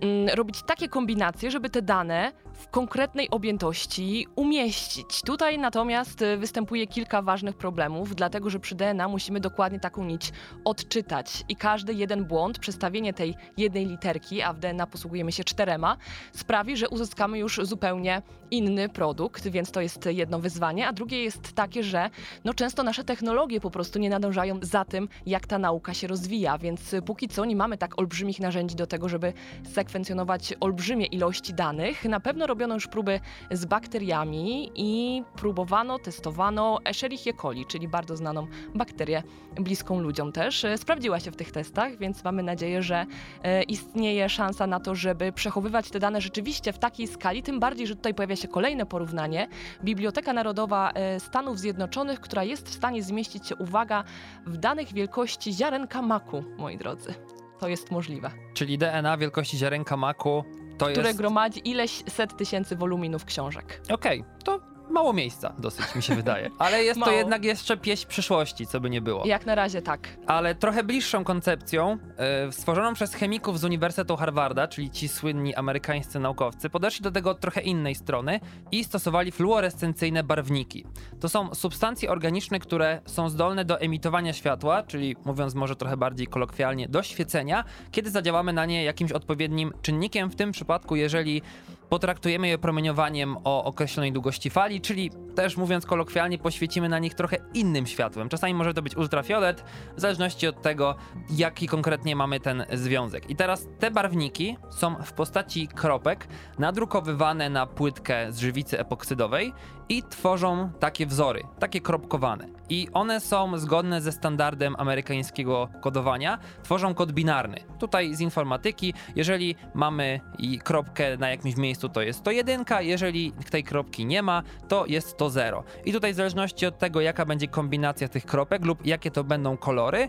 [0.00, 5.22] mm, robić takie kombinacje, żeby te dane w konkretnej objętości umieścić.
[5.22, 10.32] Tutaj natomiast y, występuje kilka ważnych problemów, dlatego że przy DNA musimy dokładnie taką nić
[10.64, 11.44] odczytać.
[11.48, 15.96] I każdy jeden błąd, przestawienie tej jednej literki, a w DNA posługujemy się czterema,
[16.32, 21.52] sprawi, że uzyskamy już zupełnie inny produkt, więc to jest jedno wyzwanie, a drugie jest
[21.52, 22.10] takie, że
[22.44, 26.58] no często nasze technologie po prostu nie nadążają za tym, jak ta nauka się rozwija,
[26.58, 29.32] więc y, póki co nie mamy tak olbrzymich narzędzi do tego, żeby
[29.72, 32.04] sekwencjonować olbrzymie ilości danych.
[32.04, 38.46] Na pewno robiono już próby z bakteriami i próbowano, testowano Escherichia coli, czyli bardzo znaną
[38.74, 39.22] bakterię
[39.60, 40.64] bliską ludziom też.
[40.64, 43.06] E, Sprawdziła się w tych testach, więc mamy nadzieję, że
[43.42, 47.86] e, istnieje szansa na to, żeby przechowywać te dane rzeczywiście w takiej skali, tym bardziej,
[47.86, 49.48] że tutaj pojawia się kolejne porównanie.
[49.84, 54.04] Biblioteka Narodowa e, Stanów Zjednoczonych, która jest w stanie zmieścić się, uwaga,
[54.46, 57.14] w danych wielkości ziarenka maku, moi drodzy.
[57.60, 58.30] To jest możliwe.
[58.54, 60.44] Czyli DNA wielkości ziarenka maku
[60.78, 61.18] to Które jest...
[61.18, 63.80] gromadzi ileś set tysięcy woluminów książek.
[63.90, 66.50] Okej, to mało miejsca dosyć mi się wydaje.
[66.58, 67.18] Ale jest to Mało.
[67.18, 69.26] jednak jeszcze pieśń przyszłości, co by nie było.
[69.26, 70.08] Jak na razie tak.
[70.26, 76.20] ale trochę bliższą koncepcją, e, stworzoną przez chemików z Uniwersytetu Harvarda, czyli ci słynni amerykańscy
[76.20, 78.40] naukowcy, podeszli do tego od trochę innej strony
[78.72, 80.86] i stosowali fluorescencyjne barwniki.
[81.20, 86.26] To są substancje organiczne, które są zdolne do emitowania światła, czyli mówiąc może trochę bardziej
[86.26, 90.30] kolokwialnie, do świecenia, kiedy zadziałamy na nie jakimś odpowiednim czynnikiem.
[90.30, 91.42] W tym przypadku, jeżeli
[91.88, 97.36] potraktujemy je promieniowaniem o określonej długości fali, czyli też mówiąc kolokwialnie, poświecimy na nich trochę
[97.54, 98.28] innym światłem.
[98.28, 99.64] Czasami może to być ultrafiolet,
[99.96, 100.96] w zależności od tego,
[101.30, 103.30] jaki konkretnie mamy ten związek.
[103.30, 109.52] I teraz te barwniki są w postaci kropek nadrukowywane na płytkę z żywicy epoksydowej
[109.88, 112.53] i tworzą takie wzory, takie kropkowane.
[112.68, 117.56] I one są zgodne ze standardem amerykańskiego kodowania, tworzą kod binarny.
[117.78, 120.20] Tutaj z informatyki, jeżeli mamy
[120.64, 125.16] kropkę na jakimś miejscu, to jest to jedynka, jeżeli tej kropki nie ma, to jest
[125.16, 125.64] to zero.
[125.84, 129.56] I tutaj w zależności od tego, jaka będzie kombinacja tych kropek lub jakie to będą
[129.56, 130.08] kolory,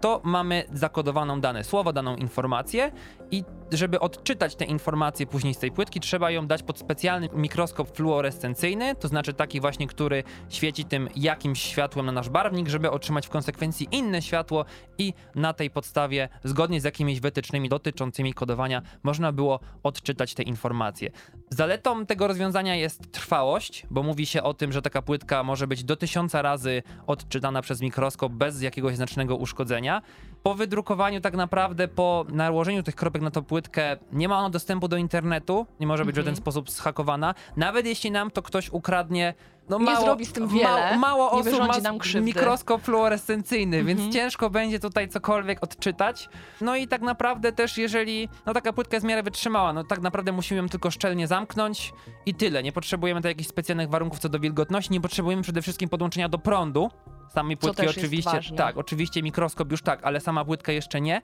[0.00, 2.92] to mamy zakodowaną dane słowo, daną informację
[3.30, 7.96] i żeby odczytać te informacje później z tej płytki, trzeba ją dać pod specjalny mikroskop
[7.96, 13.26] fluorescencyjny, to znaczy taki właśnie, który świeci tym jakimś światłem na nasz barwnik, żeby otrzymać
[13.26, 14.64] w konsekwencji inne światło
[14.98, 21.10] i na tej podstawie, zgodnie z jakimiś wytycznymi dotyczącymi kodowania, można było odczytać te informacje.
[21.50, 25.84] Zaletą tego rozwiązania jest trwałość, bo mówi się o tym, że taka płytka może być
[25.84, 30.02] do tysiąca razy odczytana przez mikroskop bez jakiegoś znacznego uszkodzenia.
[30.46, 34.88] Po wydrukowaniu tak naprawdę, po nałożeniu tych kropek na tą płytkę, nie ma ona dostępu
[34.88, 37.34] do internetu, nie może być w żaden sposób zhakowana.
[37.56, 39.34] Nawet jeśli nam to ktoś ukradnie,
[39.68, 40.64] no Nie mało, zrobi z tym wiele,
[40.96, 42.26] mało, mało osób ma nam krzywdy.
[42.26, 43.96] mikroskop fluorescencyjny, Mhm.
[43.98, 46.28] więc ciężko będzie tutaj cokolwiek odczytać.
[46.60, 50.00] No i tak naprawdę też jeżeli, no taka płytka jest w miarę wytrzymała, no tak
[50.00, 51.92] naprawdę musimy ją tylko szczelnie zamknąć
[52.26, 52.62] i tyle.
[52.62, 56.38] Nie potrzebujemy tutaj jakichś specjalnych warunków co do wilgotności, nie potrzebujemy przede wszystkim podłączenia do
[56.38, 56.90] prądu.
[57.28, 61.20] Samej płytki oczywiście, tak, oczywiście mikroskop już tak, ale sama płytka jeszcze nie.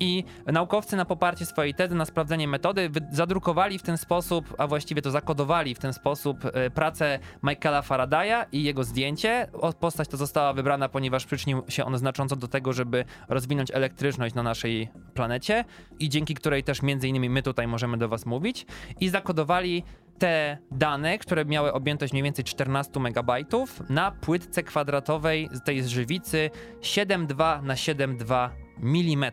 [0.00, 5.02] I naukowcy na poparcie swojej tezy, na sprawdzenie metody, zadrukowali w ten sposób, a właściwie
[5.02, 9.48] to zakodowali w ten sposób e, pracę Michaela Faradaya i jego zdjęcie.
[9.80, 14.42] Postać to została wybrana, ponieważ przyczynił się on znacząco do tego, żeby rozwinąć elektryczność na
[14.42, 15.64] naszej planecie
[15.98, 18.66] i dzięki której też między innymi my tutaj możemy do was mówić.
[19.00, 19.84] I zakodowali
[20.20, 25.86] te dane, które miały objętość mniej więcej 14 megabajtów na płytce kwadratowej z tej z
[25.86, 28.48] żywicy 7,2 na 7,2
[28.82, 29.30] mm.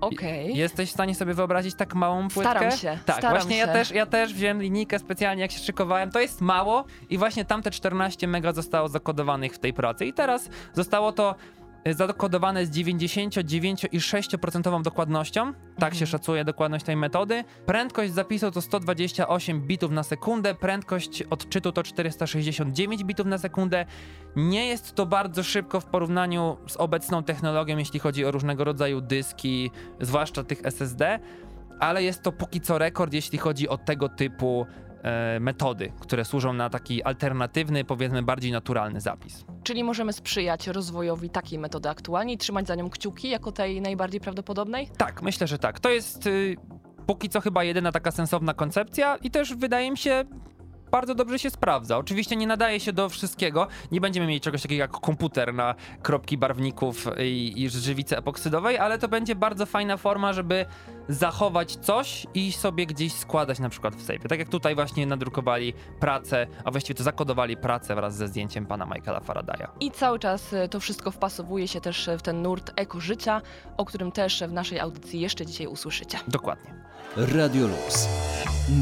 [0.00, 0.56] Okej.
[0.56, 2.50] Jesteś w stanie sobie wyobrazić tak małą płytkę?
[2.50, 3.72] Staram się, Tak, staram właśnie ja się.
[3.72, 6.10] też, ja też wziąłem linijkę specjalnie, jak się szykowałem.
[6.10, 10.06] To jest mało i właśnie tamte 14 mega zostało zakodowanych w tej pracy.
[10.06, 11.34] I teraz zostało to
[11.86, 15.52] zakodowane z 99,6% dokładnością.
[15.78, 17.44] Tak się szacuje dokładność tej metody.
[17.66, 23.86] Prędkość zapisu to 128 bitów na sekundę, prędkość odczytu to 469 bitów na sekundę.
[24.36, 29.00] Nie jest to bardzo szybko w porównaniu z obecną technologią, jeśli chodzi o różnego rodzaju
[29.00, 31.18] dyski, zwłaszcza tych SSD,
[31.80, 34.66] ale jest to póki co rekord, jeśli chodzi o tego typu
[35.40, 39.44] metody, które służą na taki alternatywny, powiedzmy bardziej naturalny zapis.
[39.62, 44.20] Czyli możemy sprzyjać rozwojowi takiej metody aktualnie i trzymać za nią kciuki jako tej najbardziej
[44.20, 44.88] prawdopodobnej?
[44.96, 45.80] Tak, myślę, że tak.
[45.80, 46.56] To jest y,
[47.06, 50.24] póki co chyba jedyna taka sensowna koncepcja i też wydaje mi się
[50.90, 51.98] bardzo dobrze się sprawdza.
[51.98, 53.66] Oczywiście nie nadaje się do wszystkiego.
[53.92, 58.98] Nie będziemy mieli czegoś takiego jak komputer na kropki barwników i, i żywicy epoksydowej, ale
[58.98, 60.66] to będzie bardzo fajna forma, żeby
[61.08, 64.28] zachować coś i sobie gdzieś składać na przykład w sejfie.
[64.28, 68.86] Tak jak tutaj właśnie nadrukowali pracę, a właściwie to zakodowali pracę wraz ze zdjęciem pana
[68.86, 69.66] Michaela Faradaya.
[69.80, 73.42] I cały czas e, to wszystko wpasowuje się też w ten nurt ekożycia,
[73.76, 76.18] o którym też w naszej audycji jeszcze dzisiaj usłyszycie.
[76.28, 76.89] Dokładnie.
[77.16, 78.08] Radio Luz.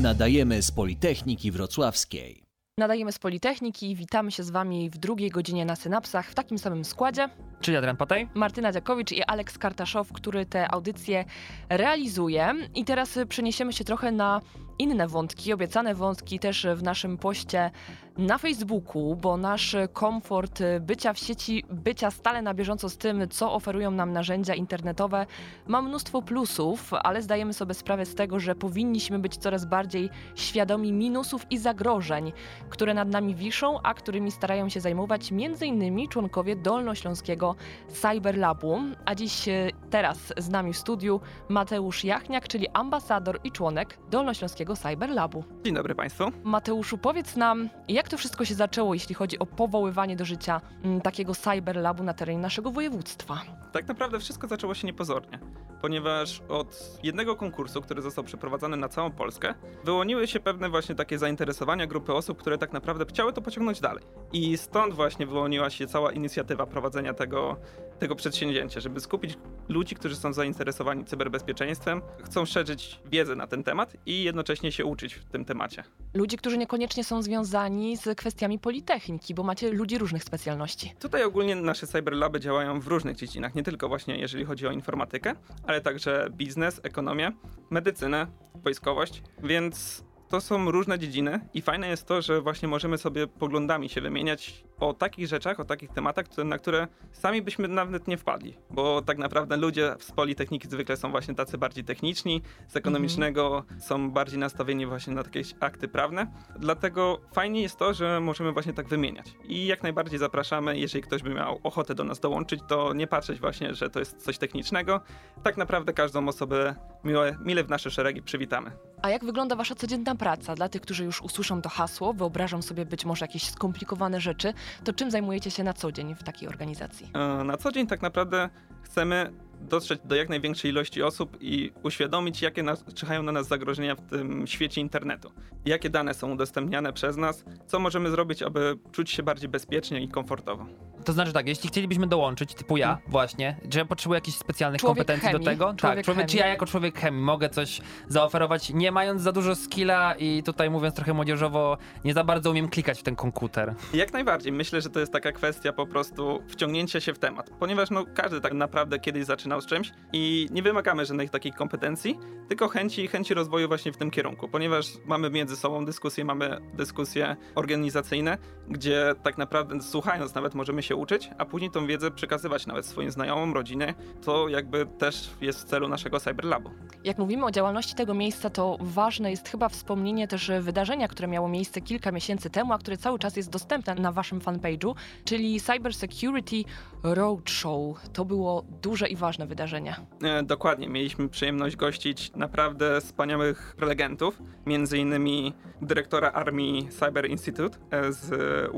[0.03, 2.43] Nadajemy z Politechniki Wrocławskiej.
[2.79, 6.85] Nadajemy z Politechniki, witamy się z Wami w drugiej godzinie na Synapsach w takim samym
[6.85, 7.29] składzie.
[7.61, 8.29] Czyli Adrian Patej?
[8.35, 11.25] Martyna Dziakowicz i Aleks Kartaszow, który te audycje
[11.69, 12.55] realizuje.
[12.75, 14.41] I teraz przeniesiemy się trochę na
[14.79, 17.71] inne wątki, obiecane wątki też w naszym poście
[18.19, 23.53] na Facebooku, bo nasz komfort bycia w sieci, bycia stale na bieżąco z tym, co
[23.55, 25.27] oferują nam narzędzia internetowe,
[25.67, 30.93] ma mnóstwo plusów, ale zdajemy sobie sprawę z tego, że powinniśmy być coraz bardziej świadomi
[30.93, 32.33] minusów i zagrożeń,
[32.69, 36.09] które nad nami wiszą, a którymi starają się zajmować m.in.
[36.09, 37.55] członkowie Dolnośląskiego
[37.89, 38.79] Cyberlabu.
[39.05, 44.68] A dziś e, teraz z nami w studiu Mateusz Jachniak, czyli ambasador i członek Dolnośląskiego
[44.77, 45.45] Cyberlabu.
[45.65, 46.25] Dzień dobry Państwu.
[46.45, 51.01] Mateuszu, powiedz nam, jak to wszystko się zaczęło, jeśli chodzi o powoływanie do życia mm,
[51.01, 53.41] takiego Cyberlabu na terenie naszego województwa?
[53.73, 55.39] Tak naprawdę wszystko zaczęło się niepozornie,
[55.83, 61.19] ponieważ od jednego konkursu, który został przeprowadzony na całą Polskę, wyłoniły się pewne właśnie takie
[61.19, 64.05] zainteresowania grupy osób, które tak naprawdę chciały to pociągnąć dalej.
[64.33, 67.57] I stąd właśnie wyłoniła się cała inicjatywa prowadzenia tego,
[67.99, 69.39] tego przedsięwzięcia, żeby skupić
[69.69, 75.15] ludzi, którzy są zainteresowani cyberbezpieczeństwem, chcą szerzyć wiedzę na ten temat i jednocześnie się uczyć
[75.15, 75.85] w tym temacie.
[76.15, 80.95] Ludzi, którzy niekoniecznie są związani z kwestiami politechniki, bo macie ludzi różnych specjalności.
[81.01, 85.35] Tutaj ogólnie nasze cyberlaby działają w różnych dziedzinach, nie tylko właśnie jeżeli chodzi o informatykę,
[85.69, 87.33] ale także biznes, ekonomię,
[87.71, 93.27] medycynę, wojskowość, więc to są różne dziedziny i fajne jest to, że właśnie możemy sobie
[93.27, 98.17] poglądami się wymieniać o takich rzeczach, o takich tematach, na które sami byśmy nawet nie
[98.17, 103.65] wpadli, bo tak naprawdę ludzie z Politechniki zwykle są właśnie tacy bardziej techniczni, z ekonomicznego
[103.81, 106.27] są bardziej nastawieni właśnie na jakieś akty prawne,
[106.59, 111.23] dlatego fajnie jest to, że możemy właśnie tak wymieniać i jak najbardziej zapraszamy, jeżeli ktoś
[111.23, 115.01] by miał ochotę do nas dołączyć, to nie patrzeć właśnie, że to jest coś technicznego,
[115.43, 118.71] tak naprawdę każdą osobę miłe, mile w nasze szeregi przywitamy.
[119.03, 120.55] A jak wygląda wasza codzienna praca?
[120.55, 124.53] Dla tych, którzy już usłyszą to hasło, wyobrażam sobie być może jakieś skomplikowane rzeczy,
[124.85, 127.11] to czym zajmujecie się na co dzień w takiej organizacji?
[127.15, 128.49] E, Na co dzień tak naprawdę
[128.89, 133.95] chcemy dotrzeć do jak największej ilości osób i uświadomić, jakie nas, czyhają na nas zagrożenia
[133.95, 135.33] w tym świecie internetu.
[135.65, 140.09] Jakie dane są udostępniane przez nas, co możemy zrobić, aby czuć się bardziej bezpiecznie i
[140.09, 140.67] komfortowo.
[141.05, 144.97] To znaczy tak, jeśli chcielibyśmy dołączyć, typu ja właśnie, czy ja potrzebuję jakichś specjalnych Człowiek
[144.97, 145.45] kompetencji chemii.
[145.45, 145.75] do tego?
[145.77, 149.55] Człowiek tak, człowiek, czy ja jako człowiek chemii mogę coś zaoferować, nie mając za dużo
[149.55, 153.75] skilla i tutaj mówiąc trochę młodzieżowo, nie za bardzo umiem klikać w ten komputer.
[153.95, 154.53] Jak najbardziej.
[154.53, 158.41] Myślę, że to jest taka kwestia po prostu wciągnięcia się w temat, ponieważ no, każdy
[158.41, 163.35] tak naprawdę kiedyś zaczynał z czymś i nie wymagamy żadnych takich kompetencji, tylko chęci, chęci
[163.35, 168.39] rozwoju właśnie w tym kierunku, ponieważ mamy między sobą dyskusje, mamy dyskusje organizacyjne,
[168.69, 173.11] gdzie tak naprawdę słuchając nawet możemy się uczyć, a później tą wiedzę przekazywać nawet swoim
[173.11, 173.95] znajomym, rodzinie.
[174.25, 176.71] To jakby też jest w celu naszego Cyberlabu.
[177.05, 181.49] Jak mówimy o działalności tego miejsca, to ważne jest chyba wspomnienie też wydarzenia, które miało
[181.49, 185.95] miejsce kilka miesięcy temu, a które cały czas jest dostępne na waszym fanpage'u, czyli Cyber
[185.95, 186.65] Security
[187.03, 188.11] Roadshow.
[188.13, 189.97] To było duże i ważne wydarzenie.
[190.23, 198.13] E, Dokładnie, mieliśmy przyjemność gościć naprawdę wspaniałych prelegentów, między innymi dyrektora Army Cyber Institute e,
[198.13, 198.31] z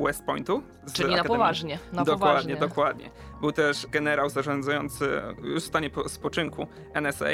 [0.05, 0.63] West Pointu.
[0.87, 1.39] Z Czyli na Akademii.
[1.39, 1.79] poważnie.
[1.93, 2.57] Na dokładnie, poważnie.
[2.57, 3.11] dokładnie.
[3.41, 7.25] Był też generał zarządzający już w stanie po- spoczynku NSA,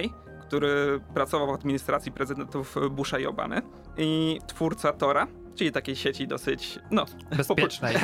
[0.40, 3.62] który pracował w administracji prezydentów Busha i Obamy
[3.98, 7.04] i twórca Tora, czyli takiej sieci dosyć, no,
[7.36, 7.96] Bezpiecznej.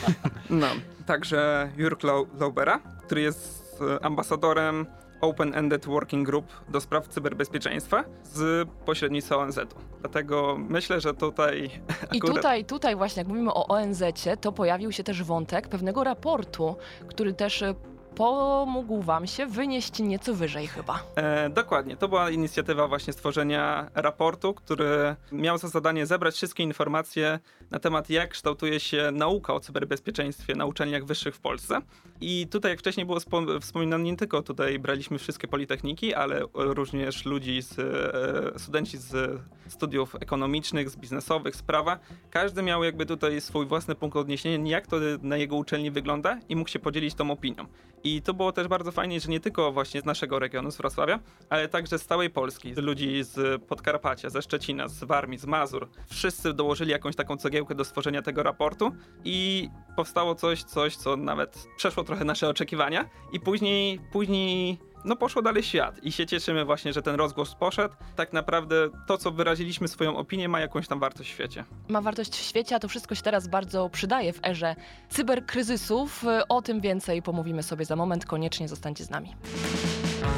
[0.50, 0.66] no,
[1.06, 3.59] także Jurk Lau- Laubera, który jest
[4.02, 4.86] ambasadorem
[5.20, 9.78] Open Ended Working Group do spraw cyberbezpieczeństwa z pośrednictwa ONZ-u.
[10.00, 11.70] Dlatego myślę, że tutaj
[12.12, 14.02] I akurat tutaj, tutaj właśnie, jak mówimy o ONZ,
[14.40, 16.76] to pojawił się też wątek pewnego raportu,
[17.08, 17.74] który też e,
[18.16, 21.02] pomógł wam się wynieść nieco wyżej chyba.
[21.16, 21.96] E, dokładnie.
[21.96, 27.38] To była inicjatywa właśnie stworzenia raportu, który miał za zadanie zebrać wszystkie informacje
[27.70, 31.78] na temat, jak kształtuje się nauka o cyberbezpieczeństwie na uczelniach wyższych w Polsce.
[32.20, 37.24] I tutaj, jak wcześniej było spo- wspominane, nie tylko tutaj braliśmy wszystkie politechniki, ale również
[37.24, 41.98] ludzi z, e, studenci z studiów ekonomicznych, z biznesowych, z prawa.
[42.30, 46.56] Każdy miał jakby tutaj swój własny punkt odniesienia, jak to na jego uczelni wygląda i
[46.56, 47.66] mógł się podzielić tą opinią.
[48.04, 51.18] I to było też bardzo fajnie, że nie tylko właśnie z naszego regionu, z Wrocławia,
[51.48, 55.88] ale także z całej Polski, z ludzi z Podkarpacia, ze Szczecina, z Warmii, z Mazur.
[56.08, 58.92] Wszyscy dołożyli jakąś taką cegiełkę do stworzenia tego raportu
[59.24, 65.42] i powstało coś, coś, co nawet przeszło trochę nasze oczekiwania i później, później no poszło
[65.42, 67.94] dalej świat i się cieszymy właśnie, że ten rozgłos poszedł.
[68.16, 68.74] Tak naprawdę
[69.06, 71.64] to, co wyraziliśmy swoją opinię, ma jakąś tam wartość w świecie.
[71.88, 74.76] Ma wartość w świecie, a to wszystko się teraz bardzo przydaje w erze
[75.08, 76.24] cyberkryzysów.
[76.48, 78.26] O tym więcej pomówimy sobie za moment.
[78.26, 79.34] Koniecznie zostańcie z nami.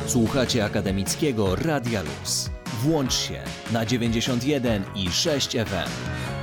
[0.06, 2.50] Słuchacie akademickiego Radia Luz.
[2.82, 6.41] Włącz się na 91 i 6 FM.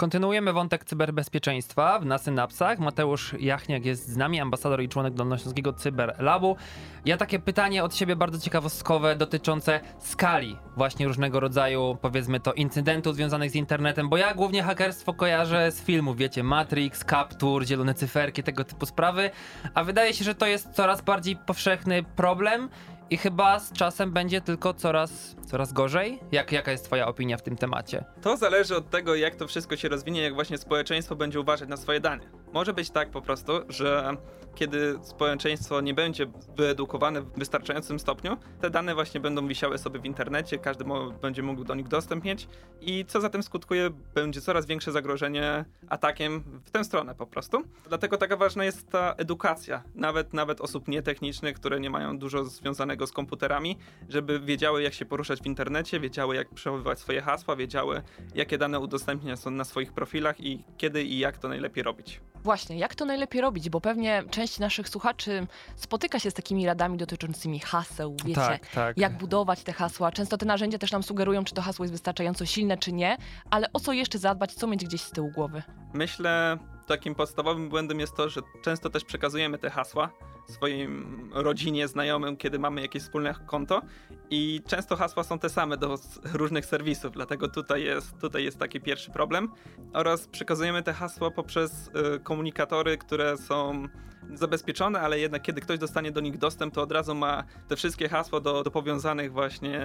[0.00, 2.78] Kontynuujemy wątek cyberbezpieczeństwa na synapsach.
[2.78, 6.56] Mateusz Jachniak jest z nami, ambasador i członek Dolnośląskiego Cyberlabu.
[7.04, 13.14] Ja takie pytanie od siebie bardzo ciekawostkowe dotyczące skali właśnie różnego rodzaju, powiedzmy to, incydentów
[13.14, 18.42] związanych z internetem, bo ja głównie hakerstwo kojarzę z filmów, wiecie, Matrix, Capture, zielone cyferki,
[18.42, 19.30] tego typu sprawy,
[19.74, 22.68] a wydaje się, że to jest coraz bardziej powszechny problem
[23.10, 26.20] i chyba z czasem będzie tylko coraz, coraz gorzej.
[26.32, 28.04] Jak, jaka jest twoja opinia w tym temacie?
[28.22, 31.76] To zależy od tego, jak to wszystko się rozwinie, jak właśnie społeczeństwo będzie uważać na
[31.76, 32.22] swoje dane.
[32.52, 34.16] Może być tak po prostu, że
[34.56, 40.04] kiedy społeczeństwo nie będzie wyedukowane w wystarczającym stopniu, te dane właśnie będą wisiały sobie w
[40.04, 40.84] internecie, każdy
[41.22, 42.48] będzie mógł do nich dostęp mieć
[42.80, 47.62] i co za tym skutkuje, będzie coraz większe zagrożenie atakiem w tę stronę po prostu.
[47.88, 53.06] Dlatego taka ważna jest ta edukacja, nawet, nawet osób nietechnicznych, które nie mają dużo związanego
[53.06, 53.78] z komputerami,
[54.08, 58.02] żeby wiedziały jak się poruszać w internecie, wiedziały jak przechowywać swoje hasła, wiedziały
[58.34, 62.20] jakie dane udostępniane są na swoich profilach i kiedy i jak to najlepiej robić.
[62.46, 63.70] Właśnie, jak to najlepiej robić?
[63.70, 68.98] Bo pewnie część naszych słuchaczy spotyka się z takimi radami dotyczącymi haseł, wiecie, tak, tak.
[68.98, 70.12] jak budować te hasła.
[70.12, 73.16] Często te narzędzia też nam sugerują, czy to hasło jest wystarczająco silne, czy nie,
[73.50, 75.62] ale o co jeszcze zadbać, co mieć gdzieś z tyłu głowy?
[75.94, 80.10] Myślę, takim podstawowym błędem jest to, że często też przekazujemy te hasła
[80.50, 83.82] swoim rodzinie, znajomym, kiedy mamy jakieś wspólne konto
[84.30, 85.98] i często hasła są te same do
[86.32, 89.48] różnych serwisów, dlatego tutaj jest, tutaj jest taki pierwszy problem.
[89.92, 93.88] Oraz przekazujemy te hasła poprzez y, komunikatory, które są
[94.34, 98.08] zabezpieczone, ale jednak kiedy ktoś dostanie do nich dostęp, to od razu ma te wszystkie
[98.08, 99.80] hasła do, do powiązanych właśnie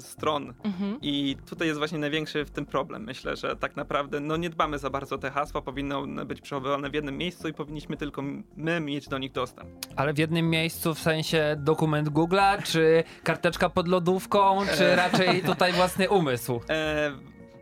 [0.00, 0.54] stron.
[0.64, 0.98] Mhm.
[1.02, 3.04] I tutaj jest właśnie największy w tym problem.
[3.04, 6.40] Myślę, że tak naprawdę no nie dbamy za bardzo o te hasła, powinny one być
[6.40, 8.22] przechowywane w jednym miejscu i powinniśmy tylko
[8.56, 9.68] my mieć do nich dostęp.
[9.96, 15.72] Ale w jednym miejscu, w sensie dokument Google'a, czy karteczka pod lodówką, czy raczej tutaj
[15.72, 16.60] własny umysł?
[16.70, 17.12] E,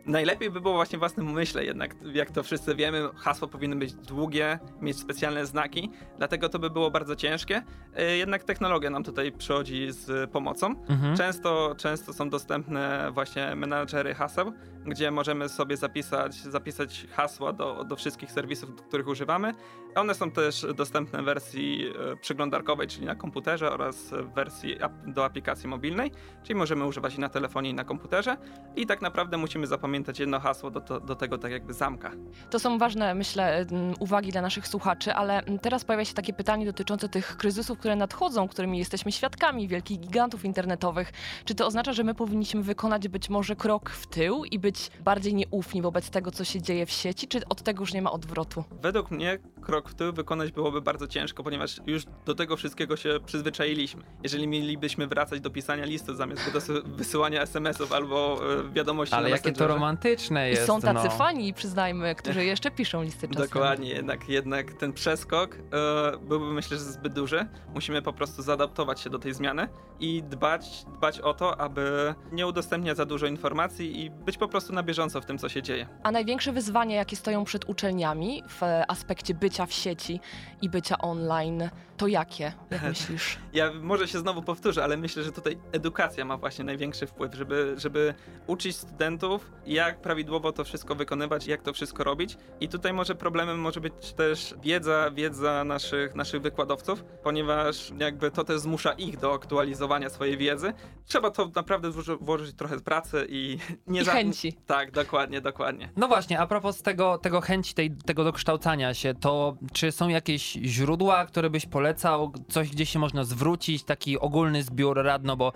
[0.05, 3.93] najlepiej by było właśnie w własnym umyśle jednak, jak to wszyscy wiemy, hasło powinny być
[3.93, 7.63] długie, mieć specjalne znaki, dlatego to by było bardzo ciężkie.
[7.95, 10.75] E, jednak technologia nam tutaj przychodzi z pomocą.
[10.89, 11.17] Mhm.
[11.17, 14.53] Często, często są dostępne właśnie menadżery haseł,
[14.85, 19.53] gdzie możemy sobie zapisać, zapisać hasła do, do wszystkich serwisów, których używamy.
[19.95, 24.77] One są też dostępne w wersji e, przeglądarkowej, czyli na komputerze oraz w wersji
[25.07, 26.11] do aplikacji mobilnej,
[26.43, 28.37] czyli możemy używać i na telefonie i na komputerze.
[28.75, 32.11] I tak naprawdę musimy zapamiętać jedno hasło do, do, do tego tak jakby zamka.
[32.49, 36.33] To są ważne, myślę, mm, uwagi dla naszych słuchaczy, ale mm, teraz pojawia się takie
[36.33, 41.11] pytanie dotyczące tych kryzysów, które nadchodzą, którymi jesteśmy świadkami, wielkich gigantów internetowych.
[41.45, 45.33] Czy to oznacza, że my powinniśmy wykonać być może krok w tył i być bardziej
[45.33, 48.63] nieufni wobec tego, co się dzieje w sieci, czy od tego już nie ma odwrotu?
[48.81, 53.19] Według mnie krok w tył wykonać byłoby bardzo ciężko, ponieważ już do tego wszystkiego się
[53.25, 54.03] przyzwyczailiśmy.
[54.23, 59.35] Jeżeli mielibyśmy wracać do pisania listy zamiast do wysyłania SMS-ów albo e, wiadomości Ale na
[59.35, 60.65] jakie to Romantyczne I jest.
[60.65, 61.09] są tacy no.
[61.09, 63.43] fani, przyznajmy, którzy jeszcze piszą listy czasem.
[63.43, 67.45] Dokładnie, jednak, jednak ten przeskok e, byłby myślę, że zbyt duży.
[67.73, 69.67] Musimy po prostu zaadaptować się do tej zmiany
[69.99, 74.73] i dbać, dbać o to, aby nie udostępniać za dużo informacji i być po prostu
[74.73, 75.87] na bieżąco w tym, co się dzieje.
[76.03, 80.19] A największe wyzwania, jakie stoją przed uczelniami w aspekcie bycia w sieci
[80.61, 81.69] i bycia online,
[82.01, 83.37] to jakie, jak myślisz?
[83.53, 87.73] Ja może się znowu powtórzę, ale myślę, że tutaj edukacja ma właśnie największy wpływ, żeby,
[87.77, 88.13] żeby
[88.47, 92.37] uczyć studentów, jak prawidłowo to wszystko wykonywać, jak to wszystko robić.
[92.59, 98.43] I tutaj może problemem może być też wiedza, wiedza naszych, naszych wykładowców, ponieważ jakby to
[98.43, 100.73] też zmusza ich do aktualizowania swojej wiedzy.
[101.05, 104.53] Trzeba to naprawdę włoży- włożyć trochę pracy i nie I chęci.
[104.67, 105.89] Tak, dokładnie, dokładnie.
[105.97, 110.51] No właśnie, a propos tego, tego chęci, tej, tego dokształcania się, to czy są jakieś
[110.51, 115.53] źródła, które byś polecał, coś gdzie się można zwrócić, taki ogólny zbiór rad, no bo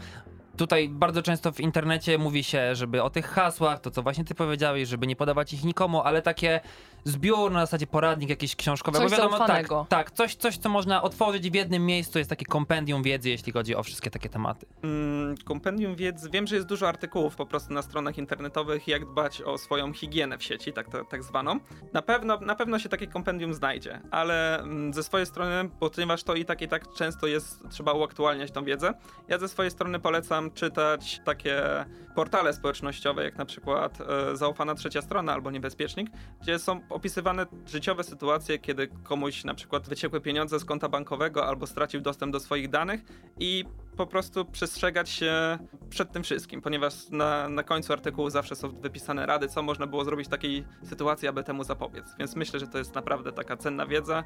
[0.57, 4.35] tutaj bardzo często w internecie mówi się, żeby o tych hasłach, to co właśnie ty
[4.35, 6.59] powiedziałeś, żeby nie podawać ich nikomu, ale takie
[7.05, 11.01] zbiór na zasadzie poradnik jakiś książkowy, Coś bo wiadomo, tak, tak, coś, coś, co można
[11.01, 14.65] otworzyć w jednym miejscu, jest takie kompendium wiedzy, jeśli chodzi o wszystkie takie tematy.
[14.83, 16.29] Mm, kompendium wiedzy.
[16.29, 20.37] Wiem, że jest dużo artykułów po prostu na stronach internetowych, jak dbać o swoją higienę
[20.37, 21.59] w sieci, tak, tak, tak zwaną.
[21.93, 26.35] Na pewno, na pewno się takie kompendium znajdzie, ale mm, ze swojej strony, ponieważ to
[26.35, 28.93] i tak i tak często jest, trzeba uaktualniać tą wiedzę,
[29.27, 31.85] ja ze swojej strony polecam czytać takie
[32.15, 36.09] portale społecznościowe, jak na przykład e, Zaufana Trzecia Strona albo Niebezpiecznik,
[36.41, 41.67] gdzie są opisywane życiowe sytuacje, kiedy komuś na przykład wyciekły pieniądze z konta bankowego albo
[41.67, 43.01] stracił dostęp do swoich danych
[43.39, 43.65] i
[43.97, 45.57] po prostu przestrzegać się
[45.89, 50.05] przed tym wszystkim, ponieważ na, na końcu artykułu zawsze są wypisane rady, co można było
[50.05, 52.05] zrobić w takiej sytuacji, aby temu zapobiec.
[52.19, 54.23] Więc myślę, że to jest naprawdę taka cenna wiedza,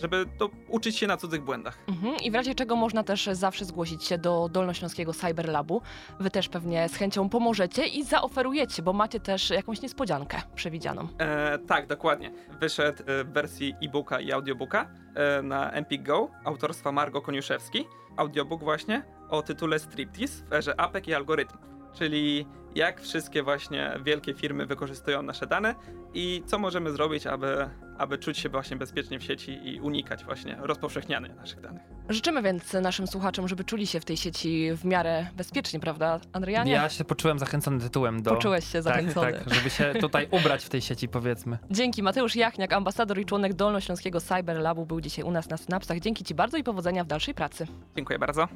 [0.00, 1.78] żeby to uczyć się na cudzych błędach.
[1.88, 2.16] Mhm.
[2.16, 5.82] I w razie czego można też zawsze zgłosić się do Dolnośląskiego Cyberlabu.
[6.20, 11.08] Wy też pewnie z chęcią pomożecie i zaoferujecie, bo macie też jakąś niespodziankę przewidzianą.
[11.18, 12.32] E, tak, dokładnie.
[12.60, 17.84] Wyszedł e, w wersji e-booka i audiobooka e, na Empik Go autorstwa Margo Koniuszewski.
[18.16, 21.62] Audiobook właśnie o tytule Striptease w erze apek i algorytmów.
[21.94, 25.74] Czyli jak wszystkie właśnie wielkie firmy wykorzystują nasze dane
[26.14, 27.70] i co możemy zrobić, aby,
[28.02, 31.82] aby czuć się właśnie bezpiecznie w sieci i unikać właśnie rozpowszechniania naszych danych.
[32.08, 36.72] Życzymy więc naszym słuchaczom, żeby czuli się w tej sieci w miarę bezpiecznie, prawda, Adrianie?
[36.72, 38.30] Ja się poczułem zachęcony tytułem do...
[38.30, 39.32] Poczułeś się zachęcony.
[39.32, 41.58] Tak, tak, żeby się tutaj ubrać w tej sieci, powiedzmy.
[41.70, 42.02] Dzięki.
[42.02, 46.00] Mateusz Jachniak, ambasador i członek Dolnośląskiego Cyberlabu był dzisiaj u nas na Synapsach.
[46.00, 47.66] Dzięki Ci bardzo i powodzenia w dalszej pracy.
[47.96, 48.48] Dziękuję bardzo.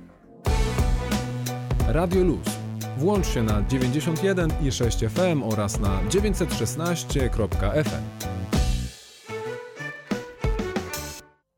[1.88, 2.48] Radio Luz.
[2.96, 8.02] Włącz się na 91 i 6 FM oraz na 916.fm.